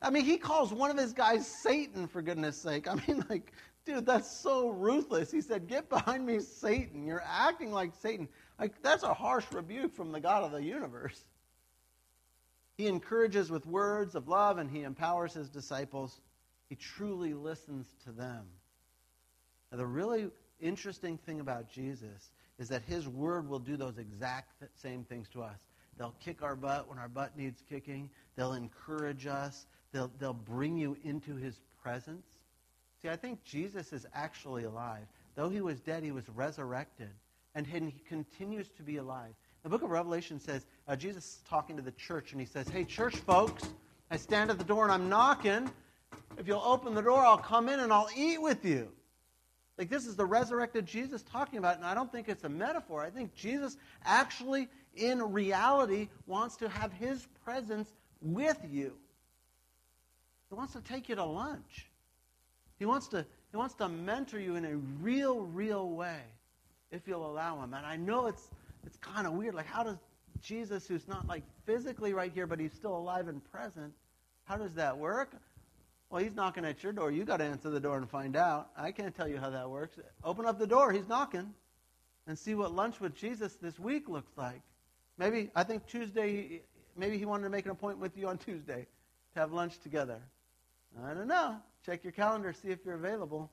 I 0.00 0.10
mean, 0.10 0.24
he 0.24 0.36
calls 0.36 0.72
one 0.72 0.90
of 0.90 0.98
his 0.98 1.12
guys 1.12 1.46
Satan, 1.46 2.06
for 2.06 2.22
goodness 2.22 2.56
sake. 2.56 2.88
I 2.88 2.96
mean, 3.06 3.24
like, 3.30 3.52
dude, 3.86 4.04
that's 4.04 4.30
so 4.30 4.68
ruthless. 4.68 5.30
He 5.30 5.40
said, 5.40 5.68
Get 5.68 5.88
behind 5.88 6.26
me, 6.26 6.40
Satan. 6.40 7.06
You're 7.06 7.24
acting 7.26 7.72
like 7.72 7.92
Satan. 7.94 8.28
Like, 8.58 8.82
that's 8.82 9.04
a 9.04 9.14
harsh 9.14 9.44
rebuke 9.52 9.94
from 9.94 10.12
the 10.12 10.20
God 10.20 10.44
of 10.44 10.52
the 10.52 10.62
universe. 10.62 11.24
He 12.76 12.88
encourages 12.88 13.50
with 13.50 13.66
words 13.66 14.14
of 14.14 14.28
love 14.28 14.58
and 14.58 14.70
he 14.70 14.82
empowers 14.82 15.34
his 15.34 15.48
disciples. 15.48 16.20
He 16.68 16.74
truly 16.74 17.34
listens 17.34 17.86
to 18.04 18.12
them. 18.12 18.46
Now, 19.72 19.78
the 19.78 19.86
really 19.86 20.28
interesting 20.60 21.16
thing 21.16 21.40
about 21.40 21.70
Jesus 21.70 22.30
is 22.58 22.68
that 22.68 22.82
his 22.82 23.08
word 23.08 23.48
will 23.48 23.58
do 23.58 23.76
those 23.76 23.96
exact 23.96 24.62
same 24.76 25.02
things 25.04 25.28
to 25.30 25.42
us. 25.42 25.58
They'll 25.98 26.14
kick 26.20 26.42
our 26.42 26.54
butt 26.54 26.88
when 26.88 26.98
our 26.98 27.08
butt 27.08 27.36
needs 27.36 27.62
kicking. 27.68 28.10
They'll 28.36 28.52
encourage 28.52 29.26
us. 29.26 29.66
They'll, 29.92 30.10
they'll 30.18 30.34
bring 30.34 30.76
you 30.76 30.96
into 31.04 31.36
his 31.36 31.60
presence. 31.82 32.26
See, 33.00 33.08
I 33.08 33.16
think 33.16 33.42
Jesus 33.44 33.92
is 33.92 34.06
actually 34.14 34.64
alive. 34.64 35.06
Though 35.34 35.48
he 35.48 35.60
was 35.60 35.80
dead, 35.80 36.04
he 36.04 36.12
was 36.12 36.28
resurrected. 36.28 37.10
And 37.54 37.66
he 37.66 37.94
continues 38.08 38.68
to 38.76 38.82
be 38.82 38.98
alive. 38.98 39.34
The 39.62 39.68
book 39.68 39.82
of 39.82 39.90
Revelation 39.90 40.38
says, 40.38 40.66
uh, 40.88 40.96
Jesus 40.96 41.24
is 41.24 41.40
talking 41.48 41.76
to 41.76 41.82
the 41.82 41.92
church, 41.92 42.32
and 42.32 42.40
he 42.40 42.46
says, 42.46 42.68
Hey, 42.68 42.84
church 42.84 43.16
folks, 43.16 43.64
I 44.10 44.16
stand 44.16 44.50
at 44.50 44.58
the 44.58 44.64
door 44.64 44.84
and 44.84 44.92
I'm 44.92 45.08
knocking. 45.08 45.70
If 46.38 46.46
you'll 46.46 46.62
open 46.64 46.94
the 46.94 47.02
door, 47.02 47.24
I'll 47.24 47.38
come 47.38 47.68
in 47.68 47.80
and 47.80 47.92
I'll 47.92 48.08
eat 48.16 48.40
with 48.40 48.64
you. 48.64 48.90
Like, 49.82 49.90
this 49.90 50.06
is 50.06 50.14
the 50.14 50.24
resurrected 50.24 50.86
Jesus 50.86 51.24
talking 51.24 51.58
about, 51.58 51.74
and 51.74 51.84
I 51.84 51.92
don't 51.92 52.12
think 52.12 52.28
it's 52.28 52.44
a 52.44 52.48
metaphor. 52.48 53.02
I 53.02 53.10
think 53.10 53.34
Jesus 53.34 53.76
actually, 54.04 54.68
in 54.94 55.20
reality, 55.32 56.08
wants 56.28 56.54
to 56.58 56.68
have 56.68 56.92
his 56.92 57.26
presence 57.44 57.92
with 58.20 58.58
you. 58.70 58.92
He 60.50 60.54
wants 60.54 60.72
to 60.74 60.80
take 60.82 61.08
you 61.08 61.16
to 61.16 61.24
lunch. 61.24 61.88
He 62.78 62.86
wants 62.86 63.08
to, 63.08 63.26
he 63.50 63.56
wants 63.56 63.74
to 63.74 63.88
mentor 63.88 64.38
you 64.38 64.54
in 64.54 64.64
a 64.66 64.76
real, 65.02 65.40
real 65.40 65.90
way 65.90 66.20
if 66.92 67.08
you'll 67.08 67.28
allow 67.28 67.60
him. 67.60 67.74
And 67.74 67.84
I 67.84 67.96
know 67.96 68.28
it's, 68.28 68.50
it's 68.86 68.98
kind 68.98 69.26
of 69.26 69.32
weird. 69.32 69.56
Like, 69.56 69.66
how 69.66 69.82
does 69.82 69.98
Jesus, 70.44 70.86
who's 70.86 71.08
not 71.08 71.26
like 71.26 71.42
physically 71.66 72.14
right 72.14 72.30
here, 72.32 72.46
but 72.46 72.60
he's 72.60 72.72
still 72.72 72.96
alive 72.96 73.26
and 73.26 73.42
present, 73.50 73.92
how 74.44 74.58
does 74.58 74.74
that 74.74 74.96
work? 74.96 75.32
Well, 76.12 76.22
he's 76.22 76.34
knocking 76.34 76.66
at 76.66 76.82
your 76.82 76.92
door. 76.92 77.10
You 77.10 77.24
got 77.24 77.38
to 77.38 77.44
answer 77.44 77.70
the 77.70 77.80
door 77.80 77.96
and 77.96 78.06
find 78.06 78.36
out. 78.36 78.68
I 78.76 78.92
can't 78.92 79.16
tell 79.16 79.26
you 79.26 79.38
how 79.38 79.48
that 79.48 79.70
works. 79.70 79.96
Open 80.22 80.44
up 80.44 80.58
the 80.58 80.66
door. 80.66 80.92
He's 80.92 81.08
knocking, 81.08 81.54
and 82.26 82.38
see 82.38 82.54
what 82.54 82.74
lunch 82.74 83.00
with 83.00 83.14
Jesus 83.14 83.54
this 83.54 83.78
week 83.78 84.10
looks 84.10 84.30
like. 84.36 84.60
Maybe 85.16 85.50
I 85.56 85.64
think 85.64 85.86
Tuesday. 85.86 86.60
Maybe 86.98 87.16
he 87.16 87.24
wanted 87.24 87.44
to 87.44 87.48
make 87.48 87.64
an 87.64 87.70
appointment 87.70 88.02
with 88.02 88.18
you 88.18 88.28
on 88.28 88.36
Tuesday 88.36 88.86
to 89.32 89.40
have 89.40 89.54
lunch 89.54 89.78
together. 89.78 90.20
I 91.02 91.14
don't 91.14 91.28
know. 91.28 91.56
Check 91.86 92.04
your 92.04 92.12
calendar, 92.12 92.52
see 92.52 92.68
if 92.68 92.84
you're 92.84 92.94
available. 92.94 93.50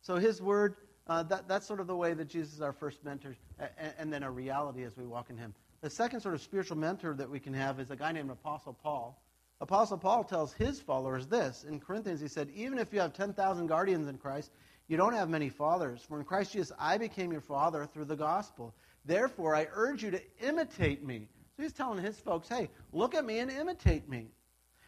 So 0.00 0.16
his 0.16 0.40
word. 0.40 0.76
Uh, 1.08 1.24
that, 1.24 1.46
that's 1.48 1.66
sort 1.66 1.80
of 1.80 1.88
the 1.88 1.96
way 1.96 2.14
that 2.14 2.28
Jesus 2.28 2.54
is 2.54 2.62
our 2.62 2.72
first 2.72 3.04
mentor, 3.04 3.36
and, 3.58 3.92
and 3.98 4.12
then 4.12 4.22
a 4.22 4.30
reality 4.30 4.84
as 4.84 4.96
we 4.96 5.04
walk 5.04 5.28
in 5.28 5.36
him. 5.36 5.52
The 5.82 5.90
second 5.90 6.20
sort 6.20 6.34
of 6.34 6.40
spiritual 6.40 6.78
mentor 6.78 7.12
that 7.14 7.28
we 7.28 7.40
can 7.40 7.52
have 7.52 7.80
is 7.80 7.90
a 7.90 7.96
guy 7.96 8.12
named 8.12 8.30
Apostle 8.30 8.78
Paul. 8.82 9.21
Apostle 9.62 9.96
Paul 9.96 10.24
tells 10.24 10.52
his 10.52 10.80
followers 10.80 11.28
this. 11.28 11.62
In 11.62 11.78
Corinthians, 11.78 12.20
he 12.20 12.26
said, 12.26 12.50
Even 12.52 12.80
if 12.80 12.92
you 12.92 12.98
have 12.98 13.12
10,000 13.12 13.68
guardians 13.68 14.08
in 14.08 14.18
Christ, 14.18 14.50
you 14.88 14.96
don't 14.96 15.12
have 15.12 15.28
many 15.28 15.48
fathers. 15.48 16.02
For 16.02 16.18
in 16.18 16.24
Christ 16.24 16.52
Jesus, 16.52 16.72
I 16.80 16.98
became 16.98 17.30
your 17.30 17.40
father 17.40 17.86
through 17.86 18.06
the 18.06 18.16
gospel. 18.16 18.74
Therefore, 19.04 19.54
I 19.54 19.68
urge 19.72 20.02
you 20.02 20.10
to 20.10 20.20
imitate 20.40 21.04
me. 21.04 21.28
So 21.56 21.62
he's 21.62 21.72
telling 21.72 22.02
his 22.02 22.18
folks, 22.18 22.48
hey, 22.48 22.70
look 22.92 23.14
at 23.14 23.24
me 23.24 23.38
and 23.38 23.52
imitate 23.52 24.08
me. 24.08 24.26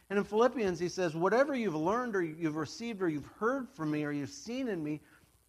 And 0.09 0.19
in 0.19 0.25
Philippians, 0.25 0.77
he 0.77 0.89
says, 0.89 1.15
whatever 1.15 1.55
you've 1.55 1.73
learned 1.73 2.13
or 2.13 2.21
you've 2.21 2.57
received 2.57 3.01
or 3.01 3.07
you've 3.07 3.29
heard 3.39 3.69
from 3.69 3.91
me 3.91 4.03
or 4.03 4.11
you've 4.11 4.29
seen 4.29 4.67
in 4.67 4.83
me, 4.83 4.99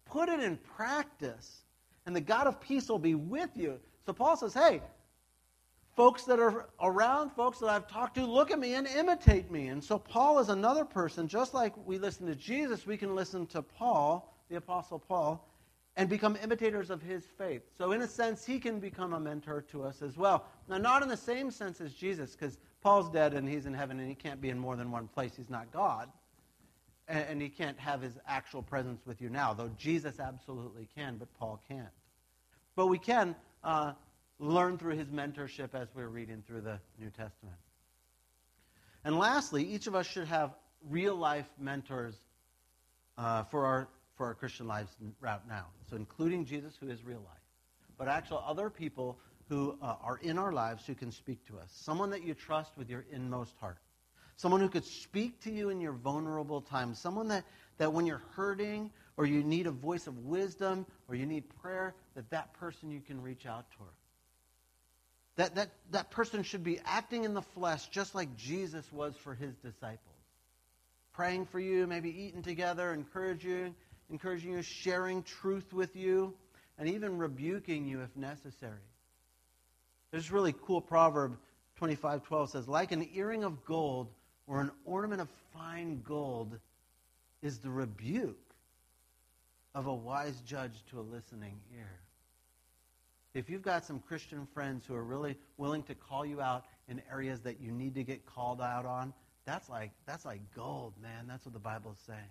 put 0.05 0.29
it 0.29 0.39
in 0.39 0.55
practice. 0.77 1.63
And 2.05 2.15
the 2.15 2.21
God 2.21 2.47
of 2.47 2.61
peace 2.61 2.87
will 2.87 2.97
be 2.97 3.15
with 3.15 3.49
you. 3.55 3.77
So 4.05 4.13
Paul 4.13 4.37
says, 4.37 4.53
hey, 4.53 4.81
folks 5.97 6.23
that 6.25 6.39
are 6.39 6.67
around, 6.79 7.31
folks 7.31 7.57
that 7.57 7.69
I've 7.69 7.87
talked 7.87 8.15
to, 8.15 8.25
look 8.25 8.51
at 8.51 8.59
me 8.59 8.75
and 8.75 8.85
imitate 8.85 9.49
me. 9.49 9.67
And 9.67 9.83
so 9.83 9.97
Paul 9.97 10.37
is 10.37 10.49
another 10.49 10.85
person. 10.85 11.27
Just 11.27 11.55
like 11.55 11.73
we 11.87 11.97
listen 11.97 12.27
to 12.27 12.35
Jesus, 12.35 12.85
we 12.85 12.97
can 12.97 13.15
listen 13.15 13.47
to 13.47 13.63
Paul, 13.63 14.31
the 14.47 14.57
Apostle 14.57 14.99
Paul, 14.99 15.43
and 15.95 16.07
become 16.07 16.37
imitators 16.43 16.91
of 16.91 17.01
his 17.01 17.25
faith. 17.39 17.63
So, 17.75 17.91
in 17.93 18.03
a 18.03 18.07
sense, 18.07 18.45
he 18.45 18.59
can 18.59 18.79
become 18.79 19.13
a 19.13 19.19
mentor 19.19 19.63
to 19.71 19.83
us 19.83 20.03
as 20.03 20.15
well. 20.15 20.45
Now, 20.69 20.77
not 20.77 21.01
in 21.01 21.09
the 21.09 21.17
same 21.17 21.49
sense 21.49 21.81
as 21.81 21.93
Jesus, 21.93 22.33
because 22.33 22.59
Paul's 22.83 23.09
dead 23.09 23.33
and 23.33 23.49
he's 23.49 23.65
in 23.65 23.73
heaven 23.73 23.99
and 23.99 24.07
he 24.07 24.13
can't 24.13 24.39
be 24.39 24.49
in 24.49 24.59
more 24.59 24.75
than 24.75 24.91
one 24.91 25.07
place. 25.07 25.31
He's 25.35 25.49
not 25.49 25.71
God. 25.73 26.09
And, 27.09 27.41
he 27.41 27.47
can't 27.47 27.79
have 27.79 28.01
his 28.01 28.19
actual 28.27 28.61
presence 28.61 28.99
with 29.05 29.21
you 29.21 29.29
now, 29.29 29.53
though 29.53 29.71
Jesus 29.77 30.19
absolutely 30.19 30.89
can, 30.93 31.15
but 31.15 31.33
Paul 31.39 31.59
can't. 31.67 31.87
But 32.75 32.87
we 32.87 32.99
can 32.99 33.33
uh, 33.63 33.93
learn 34.39 34.77
through 34.77 34.95
his 34.95 35.07
mentorship 35.07 35.73
as 35.73 35.87
we're 35.95 36.07
reading 36.07 36.43
through 36.45 36.61
the 36.61 36.79
New 36.99 37.09
Testament. 37.09 37.57
And 39.03 39.17
lastly, 39.17 39.63
each 39.63 39.87
of 39.87 39.95
us 39.95 40.05
should 40.05 40.27
have 40.27 40.53
real 40.89 41.15
life 41.15 41.47
mentors 41.59 42.15
uh, 43.17 43.43
for, 43.43 43.65
our, 43.65 43.87
for 44.15 44.27
our 44.27 44.33
Christian 44.33 44.67
lives 44.67 44.91
right 45.21 45.39
now. 45.47 45.65
So, 45.89 45.95
including 45.95 46.45
Jesus, 46.45 46.75
who 46.79 46.89
is 46.89 47.03
real 47.03 47.21
life, 47.25 47.37
but 47.97 48.07
actual 48.07 48.43
other 48.45 48.69
people 48.69 49.17
who 49.49 49.77
uh, 49.81 49.95
are 50.03 50.19
in 50.21 50.37
our 50.37 50.51
lives 50.51 50.85
who 50.85 50.93
can 50.93 51.11
speak 51.11 51.45
to 51.47 51.57
us. 51.57 51.69
Someone 51.71 52.09
that 52.09 52.23
you 52.23 52.33
trust 52.33 52.77
with 52.77 52.89
your 52.89 53.05
inmost 53.11 53.55
heart. 53.59 53.77
Someone 54.35 54.61
who 54.61 54.69
could 54.69 54.85
speak 54.85 55.39
to 55.41 55.51
you 55.51 55.69
in 55.69 55.81
your 55.81 55.93
vulnerable 55.93 56.61
times. 56.61 56.99
Someone 56.99 57.27
that, 57.29 57.43
that 57.77 57.91
when 57.91 58.05
you're 58.05 58.21
hurting 58.35 58.91
or 59.15 59.25
you 59.25 59.43
need 59.43 59.65
a 59.65 59.71
voice 59.71 60.05
of 60.05 60.17
wisdom 60.25 60.85
or 61.07 61.15
you 61.15 61.25
need 61.25 61.45
prayer, 61.61 61.95
that 62.15 62.29
that 62.29 62.53
person 62.53 62.91
you 62.91 62.99
can 62.99 63.21
reach 63.21 63.45
out 63.45 63.71
toward. 63.71 63.89
That, 65.37 65.55
that, 65.55 65.69
that 65.91 66.11
person 66.11 66.43
should 66.43 66.63
be 66.63 66.79
acting 66.85 67.23
in 67.23 67.33
the 67.33 67.41
flesh 67.41 67.87
just 67.89 68.13
like 68.13 68.35
Jesus 68.35 68.91
was 68.91 69.15
for 69.15 69.33
his 69.33 69.55
disciples. 69.57 70.01
Praying 71.13 71.45
for 71.45 71.59
you, 71.59 71.87
maybe 71.87 72.09
eating 72.09 72.43
together, 72.43 72.91
encouraging 72.91 73.73
encouraging 74.09 74.53
you, 74.53 74.61
sharing 74.61 75.23
truth 75.23 75.73
with 75.73 75.95
you, 75.95 76.33
and 76.77 76.89
even 76.89 77.17
rebuking 77.17 77.85
you 77.85 78.01
if 78.01 78.15
necessary. 78.15 78.79
There's 80.11 80.29
a 80.29 80.33
really 80.33 80.53
cool 80.53 80.81
proverb 80.81 81.37
25:12 81.75 82.49
says, 82.49 82.67
"Like 82.67 82.91
an 82.91 83.09
earring 83.13 83.43
of 83.43 83.65
gold 83.65 84.13
or 84.45 84.61
an 84.61 84.71
ornament 84.85 85.21
of 85.21 85.29
fine 85.53 86.01
gold 86.01 86.59
is 87.41 87.59
the 87.59 87.69
rebuke 87.69 88.55
of 89.73 89.87
a 89.87 89.93
wise 89.93 90.39
judge 90.41 90.83
to 90.85 90.99
a 90.99 91.01
listening 91.01 91.61
ear." 91.75 91.99
If 93.33 93.49
you've 93.49 93.61
got 93.61 93.85
some 93.85 93.99
Christian 93.99 94.47
friends 94.53 94.85
who 94.85 94.95
are 94.95 95.03
really 95.03 95.37
willing 95.57 95.83
to 95.83 95.95
call 95.95 96.25
you 96.25 96.41
out 96.41 96.65
in 96.87 97.01
areas 97.11 97.41
that 97.41 97.59
you 97.59 97.71
need 97.71 97.93
to 97.95 98.03
get 98.03 98.25
called 98.25 98.61
out 98.61 98.85
on, 98.85 99.13
that's 99.45 99.69
like 99.69 99.91
that's 100.05 100.25
like 100.25 100.41
gold, 100.55 100.93
man. 101.01 101.25
That's 101.27 101.45
what 101.45 101.53
the 101.53 101.59
Bible 101.59 101.91
is 101.91 101.99
saying. 101.99 102.29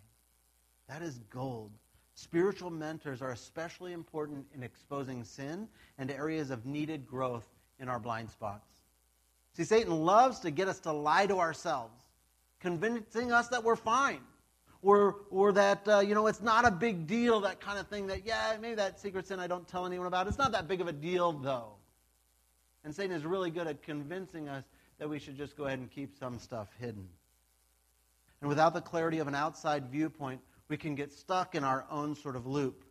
That 0.89 1.03
is 1.03 1.19
gold. 1.31 1.73
Spiritual 2.15 2.71
mentors 2.71 3.21
are 3.21 3.33
especially 3.33 3.93
important 3.93 4.47
in 4.55 4.63
exposing 4.63 5.23
sin 5.23 5.69
and 5.99 6.11
areas 6.11 6.51
of 6.51 6.65
needed 6.65 7.07
growth 7.07 7.47
in 7.79 7.89
our 7.89 7.99
blind 7.99 8.31
spots. 8.31 8.69
See, 9.53 9.65
Satan 9.65 10.05
loves 10.05 10.41
to 10.41 10.51
get 10.51 10.69
us 10.69 10.79
to 10.81 10.93
lie 10.93 11.27
to 11.27 11.39
ourselves, 11.39 12.05
convincing 12.61 13.33
us 13.33 13.49
that 13.49 13.63
we're 13.63 13.77
fine 13.77 14.21
or, 14.87 15.17
or 15.31 15.51
that, 15.51 15.87
uh, 15.89 15.99
you 15.99 16.15
know, 16.15 16.29
it's 16.29 16.41
not 16.41 16.65
a 16.65 16.71
big 16.71 17.09
deal, 17.09 17.41
that 17.41 17.61
kind 17.61 17.77
of 17.77 17.89
thing, 17.89 18.07
that, 18.07 18.25
yeah, 18.25 18.57
maybe 18.61 18.77
that 18.77 19.01
secret 19.01 19.27
sin 19.27 19.41
I 19.41 19.49
don't 19.49 19.67
tell 19.67 19.85
anyone 19.85 20.07
about. 20.07 20.29
It's 20.29 20.39
not 20.39 20.53
that 20.53 20.69
big 20.69 20.81
of 20.81 20.87
a 20.87 20.93
deal, 20.93 21.33
though. 21.33 21.73
And 22.85 22.95
Satan 22.95 23.11
is 23.11 23.25
really 23.25 23.51
good 23.51 23.67
at 23.67 23.83
convincing 23.83 24.49
us 24.49 24.63
that 25.01 25.11
we 25.11 25.19
should 25.19 25.37
just 25.37 25.57
go 25.57 25.65
ahead 25.65 25.81
and 25.81 25.91
keep 25.91 26.17
some 26.17 26.39
stuff 26.39 26.69
hidden. 26.79 27.09
And 28.41 28.49
without 28.49 28.75
the 28.75 28.81
clarity 28.81 29.19
of 29.19 29.27
an 29.27 29.35
outside 29.35 29.91
viewpoint, 29.91 30.41
we 30.69 30.77
can 30.77 30.95
get 30.95 31.13
stuck 31.13 31.57
in 31.57 31.65
our 31.65 31.85
own 31.91 32.15
sort 32.15 32.37
of 32.37 32.47
loop, 32.47 32.85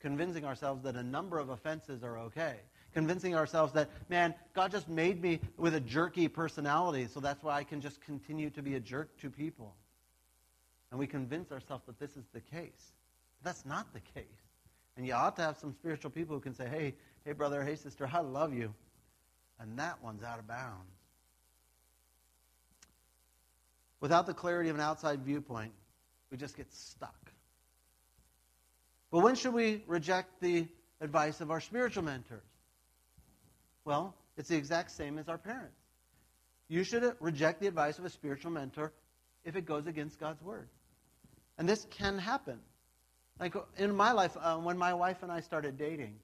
convincing 0.00 0.44
ourselves 0.44 0.82
that 0.82 0.96
a 0.96 1.02
number 1.04 1.38
of 1.38 1.48
offenses 1.48 2.02
are 2.02 2.18
okay. 2.18 2.56
Convincing 2.92 3.36
ourselves 3.36 3.72
that, 3.74 3.88
man, 4.08 4.34
God 4.52 4.72
just 4.72 4.88
made 4.88 5.22
me 5.22 5.38
with 5.58 5.76
a 5.76 5.80
jerky 5.80 6.26
personality, 6.26 7.06
so 7.06 7.20
that's 7.20 7.44
why 7.44 7.56
I 7.56 7.62
can 7.62 7.80
just 7.80 8.00
continue 8.00 8.50
to 8.50 8.62
be 8.62 8.74
a 8.74 8.80
jerk 8.80 9.16
to 9.20 9.30
people 9.30 9.76
and 10.94 11.00
we 11.00 11.08
convince 11.08 11.50
ourselves 11.50 11.82
that 11.86 11.98
this 11.98 12.12
is 12.12 12.22
the 12.32 12.40
case. 12.40 12.92
But 13.42 13.46
that's 13.50 13.66
not 13.66 13.92
the 13.92 13.98
case. 14.14 14.24
And 14.96 15.04
you 15.04 15.12
ought 15.12 15.34
to 15.34 15.42
have 15.42 15.58
some 15.58 15.72
spiritual 15.72 16.12
people 16.12 16.36
who 16.36 16.40
can 16.40 16.54
say, 16.54 16.68
hey, 16.68 16.94
hey, 17.24 17.32
brother, 17.32 17.64
hey, 17.64 17.74
sister, 17.74 18.08
I 18.12 18.20
love 18.20 18.54
you. 18.54 18.72
And 19.58 19.76
that 19.80 20.00
one's 20.04 20.22
out 20.22 20.38
of 20.38 20.46
bounds. 20.46 20.94
Without 24.00 24.26
the 24.26 24.34
clarity 24.34 24.68
of 24.68 24.76
an 24.76 24.82
outside 24.82 25.24
viewpoint, 25.24 25.72
we 26.30 26.36
just 26.36 26.56
get 26.56 26.72
stuck. 26.72 27.32
But 29.10 29.18
when 29.18 29.34
should 29.34 29.52
we 29.52 29.82
reject 29.88 30.40
the 30.40 30.68
advice 31.00 31.40
of 31.40 31.50
our 31.50 31.60
spiritual 31.60 32.04
mentors? 32.04 32.40
Well, 33.84 34.14
it's 34.36 34.48
the 34.48 34.56
exact 34.56 34.92
same 34.92 35.18
as 35.18 35.28
our 35.28 35.38
parents. 35.38 35.74
You 36.68 36.84
should 36.84 37.16
reject 37.18 37.60
the 37.60 37.66
advice 37.66 37.98
of 37.98 38.04
a 38.04 38.10
spiritual 38.10 38.52
mentor 38.52 38.92
if 39.44 39.56
it 39.56 39.66
goes 39.66 39.88
against 39.88 40.20
God's 40.20 40.40
word. 40.40 40.68
And 41.58 41.68
this 41.68 41.86
can 41.90 42.18
happen. 42.18 42.58
Like 43.38 43.54
in 43.76 43.94
my 43.94 44.12
life, 44.12 44.36
uh, 44.40 44.56
when 44.56 44.78
my 44.78 44.94
wife 44.94 45.22
and 45.22 45.30
I 45.30 45.40
started 45.40 45.76
dating, 45.76 46.16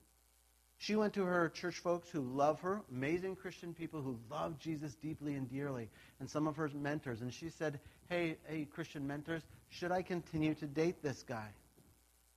she 0.78 0.96
went 0.96 1.12
to 1.14 1.24
her 1.24 1.50
church 1.50 1.78
folks 1.78 2.08
who 2.08 2.20
love 2.20 2.60
her, 2.60 2.80
amazing 2.90 3.36
Christian 3.36 3.74
people 3.74 4.00
who 4.00 4.18
love 4.30 4.58
Jesus 4.58 4.94
deeply 4.94 5.34
and 5.34 5.50
dearly, 5.50 5.90
and 6.20 6.30
some 6.30 6.46
of 6.46 6.56
her 6.56 6.70
mentors. 6.74 7.20
And 7.20 7.32
she 7.32 7.50
said, 7.50 7.78
Hey, 8.08 8.38
hey, 8.48 8.64
Christian 8.64 9.06
mentors, 9.06 9.42
should 9.68 9.92
I 9.92 10.00
continue 10.00 10.54
to 10.54 10.66
date 10.66 11.02
this 11.02 11.22
guy? 11.22 11.48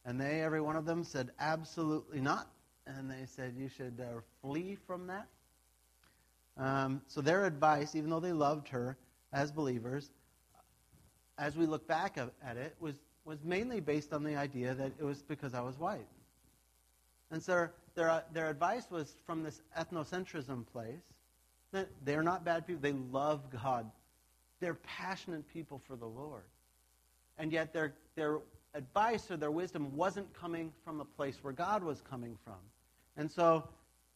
And 0.05 0.19
they, 0.19 0.41
every 0.41 0.59
one 0.59 0.75
of 0.75 0.85
them, 0.85 1.03
said, 1.05 1.31
Absolutely 1.39 2.19
not. 2.19 2.49
And 2.85 3.09
they 3.09 3.25
said, 3.25 3.55
You 3.57 3.69
should 3.69 4.01
uh, 4.01 4.19
flee 4.41 4.77
from 4.85 5.07
that. 5.07 5.27
Um, 6.57 7.01
so 7.07 7.21
their 7.21 7.45
advice, 7.45 7.95
even 7.95 8.09
though 8.09 8.19
they 8.19 8.33
loved 8.33 8.67
her 8.69 8.97
as 9.31 9.51
believers, 9.51 10.11
as 11.43 11.57
we 11.57 11.65
look 11.65 11.85
back 11.87 12.17
at 12.17 12.57
it, 12.57 12.75
was, 12.79 12.95
was 13.25 13.37
mainly 13.43 13.81
based 13.81 14.13
on 14.13 14.23
the 14.23 14.37
idea 14.37 14.73
that 14.73 14.93
it 14.97 15.03
was 15.03 15.21
because 15.21 15.53
I 15.53 15.59
was 15.59 15.77
white. 15.77 16.07
And 17.31 17.43
so 17.43 17.67
their, 17.95 18.23
their 18.31 18.49
advice 18.49 18.89
was 18.89 19.13
from 19.25 19.43
this 19.43 19.61
ethnocentrism 19.77 20.65
place 20.71 21.01
that 21.73 21.89
they're 22.05 22.23
not 22.23 22.45
bad 22.45 22.65
people. 22.65 22.81
They 22.81 22.93
love 23.11 23.41
God. 23.51 23.91
They're 24.61 24.75
passionate 24.75 25.45
people 25.51 25.79
for 25.85 25.97
the 25.97 26.05
Lord. 26.05 26.43
And 27.37 27.51
yet 27.51 27.73
their, 27.73 27.93
their 28.15 28.39
advice 28.73 29.29
or 29.29 29.35
their 29.35 29.51
wisdom 29.51 29.97
wasn't 29.97 30.33
coming 30.33 30.71
from 30.85 31.01
a 31.01 31.05
place 31.05 31.37
where 31.41 31.53
God 31.53 31.83
was 31.83 32.01
coming 32.09 32.37
from. 32.45 32.59
And 33.17 33.29
so, 33.29 33.67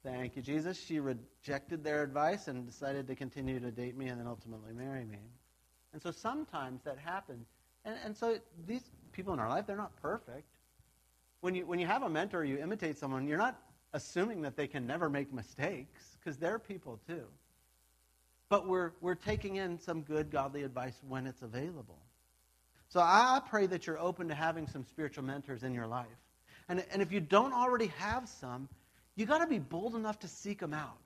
thank 0.04 0.38
you, 0.38 0.42
Jesus. 0.42 0.82
She 0.82 1.00
rejected 1.02 1.84
their 1.84 2.04
advice 2.04 2.48
and 2.48 2.66
decided 2.66 3.08
to 3.08 3.16
continue 3.16 3.60
to 3.60 3.72
date 3.72 3.98
me 3.98 4.08
and 4.08 4.18
then 4.18 4.28
ultimately 4.28 4.72
marry 4.72 5.04
me. 5.04 5.20
And 5.98 6.04
so 6.04 6.12
sometimes 6.12 6.84
that 6.84 7.00
happens. 7.00 7.48
And, 7.84 7.96
and 8.06 8.16
so 8.16 8.38
these 8.68 8.84
people 9.14 9.34
in 9.34 9.40
our 9.40 9.50
life, 9.50 9.66
they're 9.66 9.76
not 9.76 10.00
perfect. 10.00 10.46
When 11.42 11.56
you, 11.56 11.66
when 11.66 11.80
you 11.80 11.88
have 11.88 12.04
a 12.04 12.10
mentor, 12.10 12.46
you 12.46 12.60
imitate 12.60 13.00
someone, 13.00 13.28
you're 13.28 13.40
not 13.40 13.60
assuming 13.94 14.44
that 14.44 14.56
they 14.56 14.68
can 14.68 14.86
never 14.86 15.10
make 15.10 15.34
mistakes, 15.34 16.16
because 16.20 16.38
they're 16.38 16.60
people 16.60 17.00
too. 17.08 17.24
But 18.48 18.68
we're, 18.68 18.92
we're 19.02 19.16
taking 19.16 19.56
in 19.56 19.80
some 19.80 20.02
good, 20.02 20.30
godly 20.30 20.62
advice 20.62 21.02
when 21.08 21.26
it's 21.26 21.42
available. 21.42 21.98
So 22.90 23.00
I 23.00 23.42
pray 23.50 23.66
that 23.66 23.88
you're 23.88 23.98
open 23.98 24.28
to 24.28 24.36
having 24.36 24.68
some 24.68 24.86
spiritual 24.86 25.24
mentors 25.24 25.64
in 25.64 25.74
your 25.74 25.88
life. 25.88 26.06
And, 26.70 26.86
and 26.92 27.02
if 27.02 27.12
you 27.12 27.22
don't 27.22 27.54
already 27.54 27.88
have 27.98 28.30
some, 28.30 28.70
you 29.16 29.26
got 29.26 29.40
to 29.40 29.48
be 29.48 29.58
bold 29.58 29.96
enough 29.96 30.20
to 30.20 30.28
seek 30.28 30.60
them 30.60 30.76
out. 30.76 31.00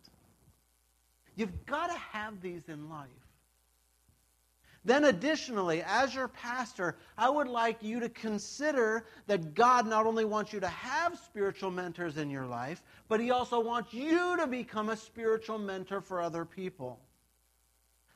You've 1.38 1.66
got 1.66 1.88
to 1.88 1.98
have 1.98 2.42
these 2.42 2.68
in 2.68 2.90
life. 2.90 3.08
Then, 4.84 5.06
additionally, 5.06 5.84
as 5.86 6.16
your 6.16 6.28
pastor, 6.28 6.98
I 7.16 7.30
would 7.30 7.48
like 7.48 7.84
you 7.84 8.00
to 8.00 8.10
consider 8.10 9.06
that 9.28 9.54
God 9.54 9.86
not 9.86 10.08
only 10.08 10.26
wants 10.26 10.54
you 10.54 10.60
to 10.60 10.68
have 10.68 11.20
spiritual 11.20 11.70
mentors 11.70 12.18
in 12.18 12.32
your 12.32 12.48
life, 12.48 12.82
but 13.08 13.20
He 13.20 13.30
also 13.30 13.60
wants 13.60 13.94
you 13.94 14.38
to 14.38 14.48
become 14.48 14.90
a 14.90 14.98
spiritual 14.98 15.60
mentor 15.60 16.02
for 16.02 16.20
other 16.20 16.46
people. 16.46 17.00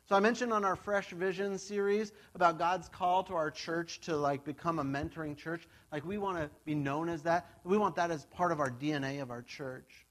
So 0.08 0.15
I 0.15 0.19
mentioned 0.19 0.54
on 0.54 0.63
our 0.63 0.75
Fresh 0.75 1.10
Vision 1.10 1.58
series 1.58 2.12
about 2.36 2.60
God's 2.60 2.88
call 2.89 3.23
to 3.23 3.34
our 3.34 3.49
church 3.49 4.01
to 4.01 4.15
like 4.15 4.43
become 4.43 4.78
a 4.78 4.84
mentoring 4.84 5.36
church. 5.36 5.67
Like 5.91 6.06
we 6.06 6.19
want 6.19 6.38
to 6.38 6.49
be 6.63 6.75
known 6.75 7.10
as 7.10 7.23
that. 7.23 7.47
We 7.63 7.80
want 7.80 7.95
that 7.95 8.12
as 8.12 8.25
part 8.25 8.51
of 8.51 8.60
our 8.60 8.69
DNA 8.69 9.21
of 9.21 9.32
our 9.32 9.41
church. 9.41 10.06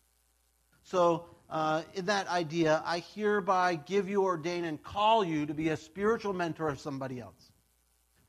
So 0.83 1.27
uh, 1.50 1.83
in 1.94 2.07
that 2.07 2.28
idea, 2.28 2.83
I 2.85 3.00
hereby 3.14 3.76
give 3.76 4.09
you, 4.09 4.22
ordain, 4.22 4.64
and 4.64 4.83
call 4.83 5.24
you 5.24 5.46
to 5.46 5.54
be 5.54 5.68
a 5.68 5.76
spiritual 5.76 6.33
mentor 6.33 6.68
of 6.68 6.80
somebody 6.80 7.20
else. 7.20 7.52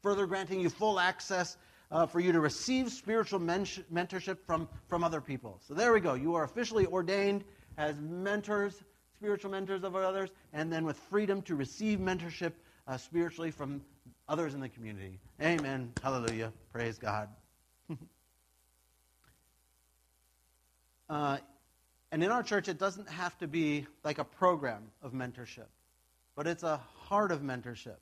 Further 0.02 0.28
granting 0.28 0.60
you 0.60 0.70
full 0.70 1.00
access 1.00 1.58
uh, 1.92 2.06
for 2.06 2.20
you 2.20 2.32
to 2.32 2.40
receive 2.40 2.92
spiritual 2.92 3.40
men- 3.40 3.66
mentorship 3.92 4.38
from, 4.46 4.68
from 4.88 5.04
other 5.04 5.22
people. 5.22 5.60
So 5.68 5.74
there 5.74 5.94
we 5.94 6.00
go. 6.00 6.14
You 6.14 6.36
are 6.36 6.44
officially 6.44 6.86
ordained 6.86 7.44
as 7.78 8.00
mentors, 8.00 8.84
spiritual 9.16 9.52
mentors 9.52 9.84
of 9.84 9.96
others, 9.96 10.30
and 10.54 10.72
then 10.72 10.86
with 10.86 10.98
freedom 10.98 11.42
to 11.44 11.56
receive 11.56 12.00
mentorship 12.00 12.52
uh, 12.88 12.98
spiritually 12.98 13.52
from 13.52 13.82
others 14.28 14.54
in 14.54 14.60
the 14.60 14.70
community. 14.70 15.20
Amen. 15.42 15.94
Hallelujah. 16.02 16.52
Praise 16.72 16.98
God. 16.98 17.30
uh, 21.10 21.38
and 22.16 22.24
in 22.24 22.32
our 22.32 22.44
church, 22.44 22.70
it 22.70 22.80
doesn't 22.80 23.10
have 23.10 23.38
to 23.40 23.46
be 23.46 23.86
like 24.06 24.20
a 24.20 24.24
program 24.24 24.84
of 25.04 25.12
mentorship, 25.12 25.68
but 26.34 26.48
it's 26.48 26.64
a 26.64 26.78
heart 26.96 27.30
of 27.30 27.42
mentorship. 27.42 27.98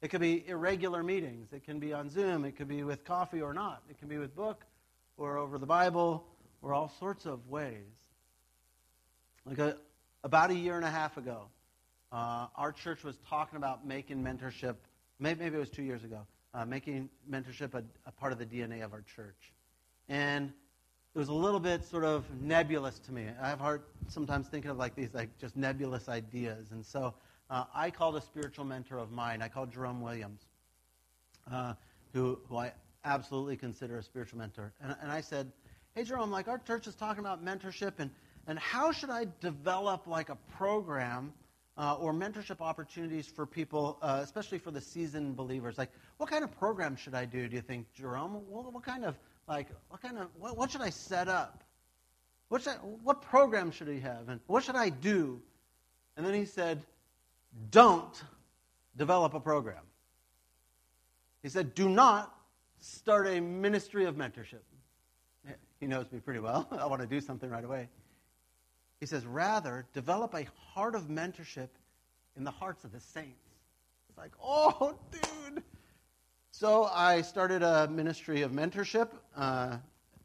It 0.00 0.08
could 0.08 0.22
be 0.22 0.48
irregular 0.48 1.02
meetings. 1.02 1.52
It 1.52 1.62
can 1.62 1.78
be 1.78 1.92
on 1.92 2.08
Zoom. 2.08 2.46
It 2.46 2.56
could 2.56 2.68
be 2.68 2.84
with 2.84 3.04
coffee 3.04 3.42
or 3.42 3.52
not. 3.52 3.82
It 3.90 3.98
can 3.98 4.08
be 4.08 4.16
with 4.16 4.34
book 4.34 4.64
or 5.18 5.36
over 5.36 5.58
the 5.58 5.66
Bible 5.66 6.24
or 6.62 6.72
all 6.72 6.90
sorts 6.98 7.26
of 7.26 7.46
ways. 7.50 7.84
Like 9.44 9.58
a, 9.58 9.76
about 10.24 10.50
a 10.50 10.54
year 10.54 10.76
and 10.76 10.84
a 10.86 10.90
half 10.90 11.18
ago, 11.18 11.48
uh, 12.10 12.46
our 12.56 12.72
church 12.72 13.04
was 13.04 13.18
talking 13.28 13.58
about 13.58 13.86
making 13.86 14.24
mentorship, 14.24 14.76
maybe, 15.18 15.40
maybe 15.40 15.56
it 15.56 15.60
was 15.60 15.68
two 15.68 15.82
years 15.82 16.02
ago, 16.02 16.20
uh, 16.54 16.64
making 16.64 17.10
mentorship 17.30 17.74
a, 17.74 17.84
a 18.06 18.10
part 18.10 18.32
of 18.32 18.38
the 18.38 18.46
DNA 18.46 18.82
of 18.82 18.94
our 18.94 19.04
church. 19.14 19.52
And 20.08 20.50
it 21.18 21.22
was 21.22 21.30
a 21.30 21.34
little 21.34 21.58
bit 21.58 21.84
sort 21.84 22.04
of 22.04 22.24
nebulous 22.40 23.00
to 23.00 23.10
me. 23.10 23.26
I 23.42 23.48
have 23.48 23.58
hard 23.58 23.82
sometimes 24.06 24.46
thinking 24.46 24.70
of 24.70 24.76
like 24.76 24.94
these 24.94 25.12
like 25.14 25.36
just 25.36 25.56
nebulous 25.56 26.08
ideas. 26.08 26.70
And 26.70 26.86
so 26.86 27.12
uh, 27.50 27.64
I 27.74 27.90
called 27.90 28.14
a 28.14 28.20
spiritual 28.20 28.64
mentor 28.64 28.98
of 28.98 29.10
mine. 29.10 29.42
I 29.42 29.48
called 29.48 29.72
Jerome 29.72 30.00
Williams, 30.00 30.42
uh, 31.50 31.74
who, 32.12 32.38
who 32.48 32.58
I 32.58 32.70
absolutely 33.04 33.56
consider 33.56 33.98
a 33.98 34.02
spiritual 34.04 34.38
mentor. 34.38 34.72
And, 34.80 34.94
and 35.02 35.10
I 35.10 35.20
said, 35.20 35.50
hey, 35.96 36.04
Jerome, 36.04 36.30
like 36.30 36.46
our 36.46 36.58
church 36.58 36.86
is 36.86 36.94
talking 36.94 37.24
about 37.24 37.44
mentorship, 37.44 37.94
and, 37.98 38.12
and 38.46 38.56
how 38.56 38.92
should 38.92 39.10
I 39.10 39.26
develop 39.40 40.06
like 40.06 40.28
a 40.28 40.36
program 40.56 41.32
uh, 41.76 41.96
or 41.96 42.12
mentorship 42.12 42.60
opportunities 42.60 43.26
for 43.26 43.44
people, 43.44 43.98
uh, 44.02 44.20
especially 44.22 44.58
for 44.58 44.70
the 44.70 44.80
seasoned 44.80 45.34
believers? 45.34 45.78
Like, 45.78 45.90
what 46.18 46.30
kind 46.30 46.44
of 46.44 46.56
program 46.56 46.94
should 46.94 47.16
I 47.16 47.24
do, 47.24 47.48
do 47.48 47.56
you 47.56 47.62
think, 47.62 47.92
Jerome? 47.92 48.34
What, 48.48 48.72
what 48.72 48.84
kind 48.84 49.04
of 49.04 49.16
like, 49.48 49.68
what 49.88 50.02
kind 50.02 50.18
of, 50.18 50.28
what, 50.38 50.56
what 50.56 50.70
should 50.70 50.82
I 50.82 50.90
set 50.90 51.28
up? 51.28 51.64
What, 52.48 52.62
should 52.62 52.72
I, 52.72 52.76
what 52.76 53.22
program 53.22 53.70
should 53.70 53.88
he 53.88 54.00
have? 54.00 54.28
And 54.28 54.40
what 54.46 54.64
should 54.64 54.76
I 54.76 54.90
do? 54.90 55.40
And 56.16 56.26
then 56.26 56.34
he 56.34 56.44
said, 56.44 56.82
don't 57.70 58.22
develop 58.96 59.34
a 59.34 59.40
program. 59.40 59.82
He 61.42 61.48
said, 61.48 61.74
do 61.74 61.88
not 61.88 62.34
start 62.80 63.26
a 63.26 63.40
ministry 63.40 64.04
of 64.04 64.16
mentorship. 64.16 64.60
He 65.80 65.86
knows 65.86 66.10
me 66.10 66.18
pretty 66.18 66.40
well. 66.40 66.68
I 66.78 66.86
want 66.86 67.00
to 67.02 67.06
do 67.06 67.20
something 67.20 67.48
right 67.48 67.64
away. 67.64 67.88
He 69.00 69.06
says, 69.06 69.24
rather, 69.24 69.86
develop 69.94 70.34
a 70.34 70.46
heart 70.72 70.94
of 70.94 71.08
mentorship 71.08 71.68
in 72.36 72.44
the 72.44 72.50
hearts 72.50 72.84
of 72.84 72.92
the 72.92 73.00
saints. 73.00 73.46
It's 74.08 74.18
like, 74.18 74.32
oh, 74.42 74.98
dude, 75.12 75.62
so 76.58 76.90
I 76.92 77.22
started 77.22 77.62
a 77.62 77.86
ministry 77.86 78.42
of 78.42 78.50
mentorship. 78.50 79.10
Uh, 79.36 79.76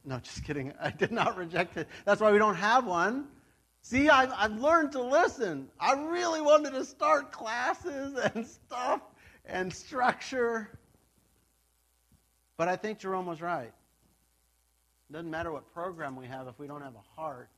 no, 0.04 0.18
just 0.18 0.44
kidding. 0.44 0.74
I 0.82 0.90
did 0.90 1.12
not 1.12 1.38
reject 1.38 1.78
it. 1.78 1.88
That's 2.06 2.20
why 2.20 2.32
we 2.32 2.40
don't 2.40 2.56
have 2.56 2.88
one. 2.88 3.28
See, 3.84 4.10
I've, 4.10 4.32
I've 4.36 4.60
learned 4.60 4.94
to 4.94 5.04
listen. 5.04 5.70
I 5.80 5.94
really 5.94 6.42
wanted 6.42 6.72
to 6.72 6.86
start 6.86 7.32
classes 7.32 8.18
and 8.34 8.48
stuff 8.48 9.02
and 9.46 9.72
structure. 9.72 10.72
But 12.58 12.68
I 12.68 12.78
think 12.78 12.98
Jerome 12.98 13.28
was 13.28 13.40
right. 13.40 13.72
It 15.10 15.14
doesn't 15.14 15.30
matter 15.30 15.52
what 15.52 15.72
program 15.72 16.16
we 16.16 16.26
have 16.26 16.48
if 16.48 16.58
we 16.58 16.66
don't 16.66 16.82
have 16.82 16.96
a 16.96 17.22
heart 17.22 17.50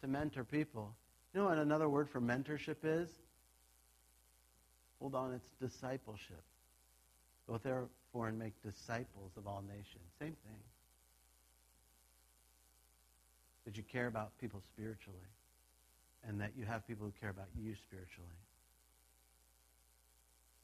to 0.00 0.08
mentor 0.08 0.42
people. 0.42 0.92
You 1.32 1.42
know 1.42 1.46
what 1.46 1.58
another 1.58 1.88
word 1.88 2.10
for 2.10 2.20
mentorship 2.20 2.78
is? 2.82 3.08
Hold 4.98 5.14
on, 5.14 5.32
it's 5.32 5.48
discipleship. 5.60 6.42
Go 7.48 7.58
therefore 7.58 8.28
and 8.28 8.38
make 8.38 8.52
disciples 8.62 9.32
of 9.36 9.46
all 9.46 9.62
nations. 9.66 10.04
Same 10.18 10.36
thing. 10.46 10.60
That 13.64 13.76
you 13.76 13.82
care 13.90 14.06
about 14.06 14.30
people 14.40 14.60
spiritually 14.74 15.18
and 16.26 16.40
that 16.40 16.50
you 16.58 16.64
have 16.64 16.86
people 16.86 17.06
who 17.06 17.12
care 17.20 17.30
about 17.30 17.48
you 17.58 17.74
spiritually. 17.74 18.28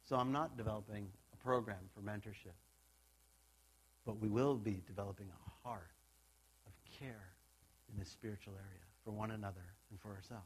So 0.08 0.16
I'm 0.16 0.32
not 0.32 0.56
developing 0.56 1.06
a 1.32 1.36
program 1.42 1.78
for 1.94 2.00
mentorship, 2.02 2.54
but 4.04 4.20
we 4.20 4.28
will 4.28 4.54
be 4.54 4.82
developing 4.86 5.26
a 5.26 5.68
heart 5.68 5.90
of 6.66 6.72
care 7.00 7.24
in 7.92 7.98
this 7.98 8.10
spiritual 8.10 8.52
area 8.54 8.84
for 9.04 9.10
one 9.12 9.30
another 9.30 9.64
and 9.90 10.00
for 10.00 10.08
ourselves? 10.08 10.44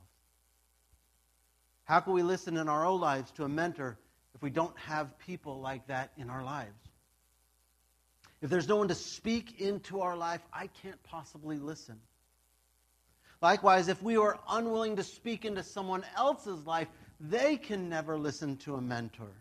How 1.85 2.01
can 2.01 2.13
we 2.13 2.23
listen 2.23 2.57
in 2.57 2.69
our 2.69 2.85
own 2.85 3.01
lives 3.01 3.31
to 3.33 3.45
a 3.45 3.49
mentor 3.49 3.97
if 4.39 4.43
we 4.43 4.51
don't 4.51 4.79
have 4.79 5.19
people 5.19 5.59
like 5.61 5.85
that 5.89 6.13
in 6.17 6.31
our 6.31 6.45
lives? 6.45 6.79
If 8.41 8.51
there's 8.51 8.69
no 8.69 8.77
one 8.77 8.87
to 8.87 8.95
speak 8.95 9.61
into 9.61 10.01
our 10.01 10.17
life, 10.17 10.43
I 10.53 10.69
can't 10.69 11.03
possibly 11.03 11.59
listen. 11.59 11.99
Likewise, 13.43 13.89
if 13.89 14.01
we 14.01 14.17
are 14.17 14.39
unwilling 14.49 14.95
to 14.95 15.03
speak 15.03 15.45
into 15.45 15.65
someone 15.65 16.05
else's 16.17 16.65
life, 16.65 16.87
they 17.19 17.57
can 17.57 17.89
never 17.89 18.17
listen 18.17 18.57
to 18.59 18.77
a 18.77 18.81
mentor. 18.81 19.33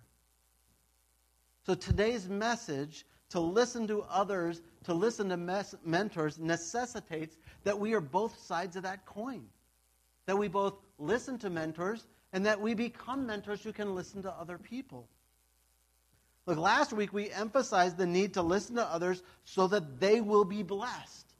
So 1.68 1.76
today's 1.76 2.28
message 2.28 3.06
to 3.30 3.40
listen 3.40 3.86
to 3.90 4.02
others, 4.10 4.64
to 4.86 4.96
listen 4.96 5.30
to 5.30 5.38
mes- 5.38 5.76
mentors, 5.86 6.40
necessitates 6.40 7.38
that 7.66 7.78
we 7.78 7.94
are 7.94 8.02
both 8.02 8.36
sides 8.40 8.76
of 8.76 8.82
that 8.82 9.06
coin. 9.06 9.46
That 10.26 10.40
we 10.40 10.48
both 10.48 10.74
listen 10.98 11.38
to 11.40 11.52
mentors 11.52 12.08
and 12.38 12.46
that 12.46 12.62
we 12.62 12.76
become 12.76 13.26
mentors 13.26 13.64
who 13.64 13.74
can 13.74 13.96
listen 13.96 14.22
to 14.22 14.32
other 14.32 14.60
people. 14.60 15.08
Look, 16.46 16.60
last 16.60 16.94
week 16.94 17.12
we 17.12 17.32
emphasized 17.32 17.98
the 17.98 18.06
need 18.06 18.36
to 18.36 18.44
listen 18.44 18.76
to 18.76 18.86
others 18.86 19.24
so 19.44 19.66
that 19.66 20.00
they 20.00 20.22
will 20.22 20.46
be 20.46 20.62
blessed. 20.62 21.34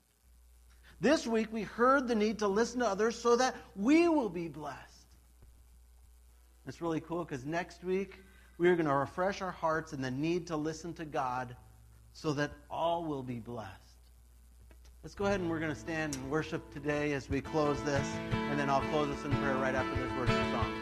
This 1.00 1.24
week 1.24 1.52
we 1.52 1.62
heard 1.62 2.08
the 2.08 2.16
need 2.16 2.40
to 2.40 2.48
listen 2.48 2.80
to 2.80 2.88
others 2.88 3.16
so 3.16 3.36
that 3.36 3.54
we 3.76 4.08
will 4.08 4.28
be 4.28 4.48
blessed. 4.48 5.06
It's 6.66 6.82
really 6.82 7.00
cool 7.00 7.24
because 7.24 7.46
next 7.46 7.84
week 7.84 8.16
we 8.58 8.68
are 8.68 8.74
going 8.74 8.88
to 8.88 8.92
refresh 8.92 9.40
our 9.40 9.52
hearts 9.52 9.92
in 9.92 10.02
the 10.02 10.10
need 10.10 10.48
to 10.48 10.56
listen 10.56 10.94
to 10.94 11.04
God 11.04 11.54
so 12.12 12.32
that 12.32 12.50
all 12.68 13.04
will 13.04 13.22
be 13.22 13.38
blessed. 13.38 13.88
Let's 15.04 15.14
go 15.14 15.26
ahead 15.26 15.38
and 15.38 15.48
we're 15.48 15.60
going 15.60 15.72
to 15.72 15.78
stand 15.78 16.16
and 16.16 16.28
worship 16.28 16.74
today 16.74 17.12
as 17.12 17.30
we 17.30 17.40
close 17.40 17.80
this, 17.82 18.06
and 18.32 18.58
then 18.58 18.68
I'll 18.68 18.80
close 18.90 19.08
us 19.08 19.24
in 19.24 19.30
prayer 19.36 19.54
right 19.54 19.74
after 19.74 19.94
this 19.94 20.12
worship 20.18 20.36
song. 20.50 20.77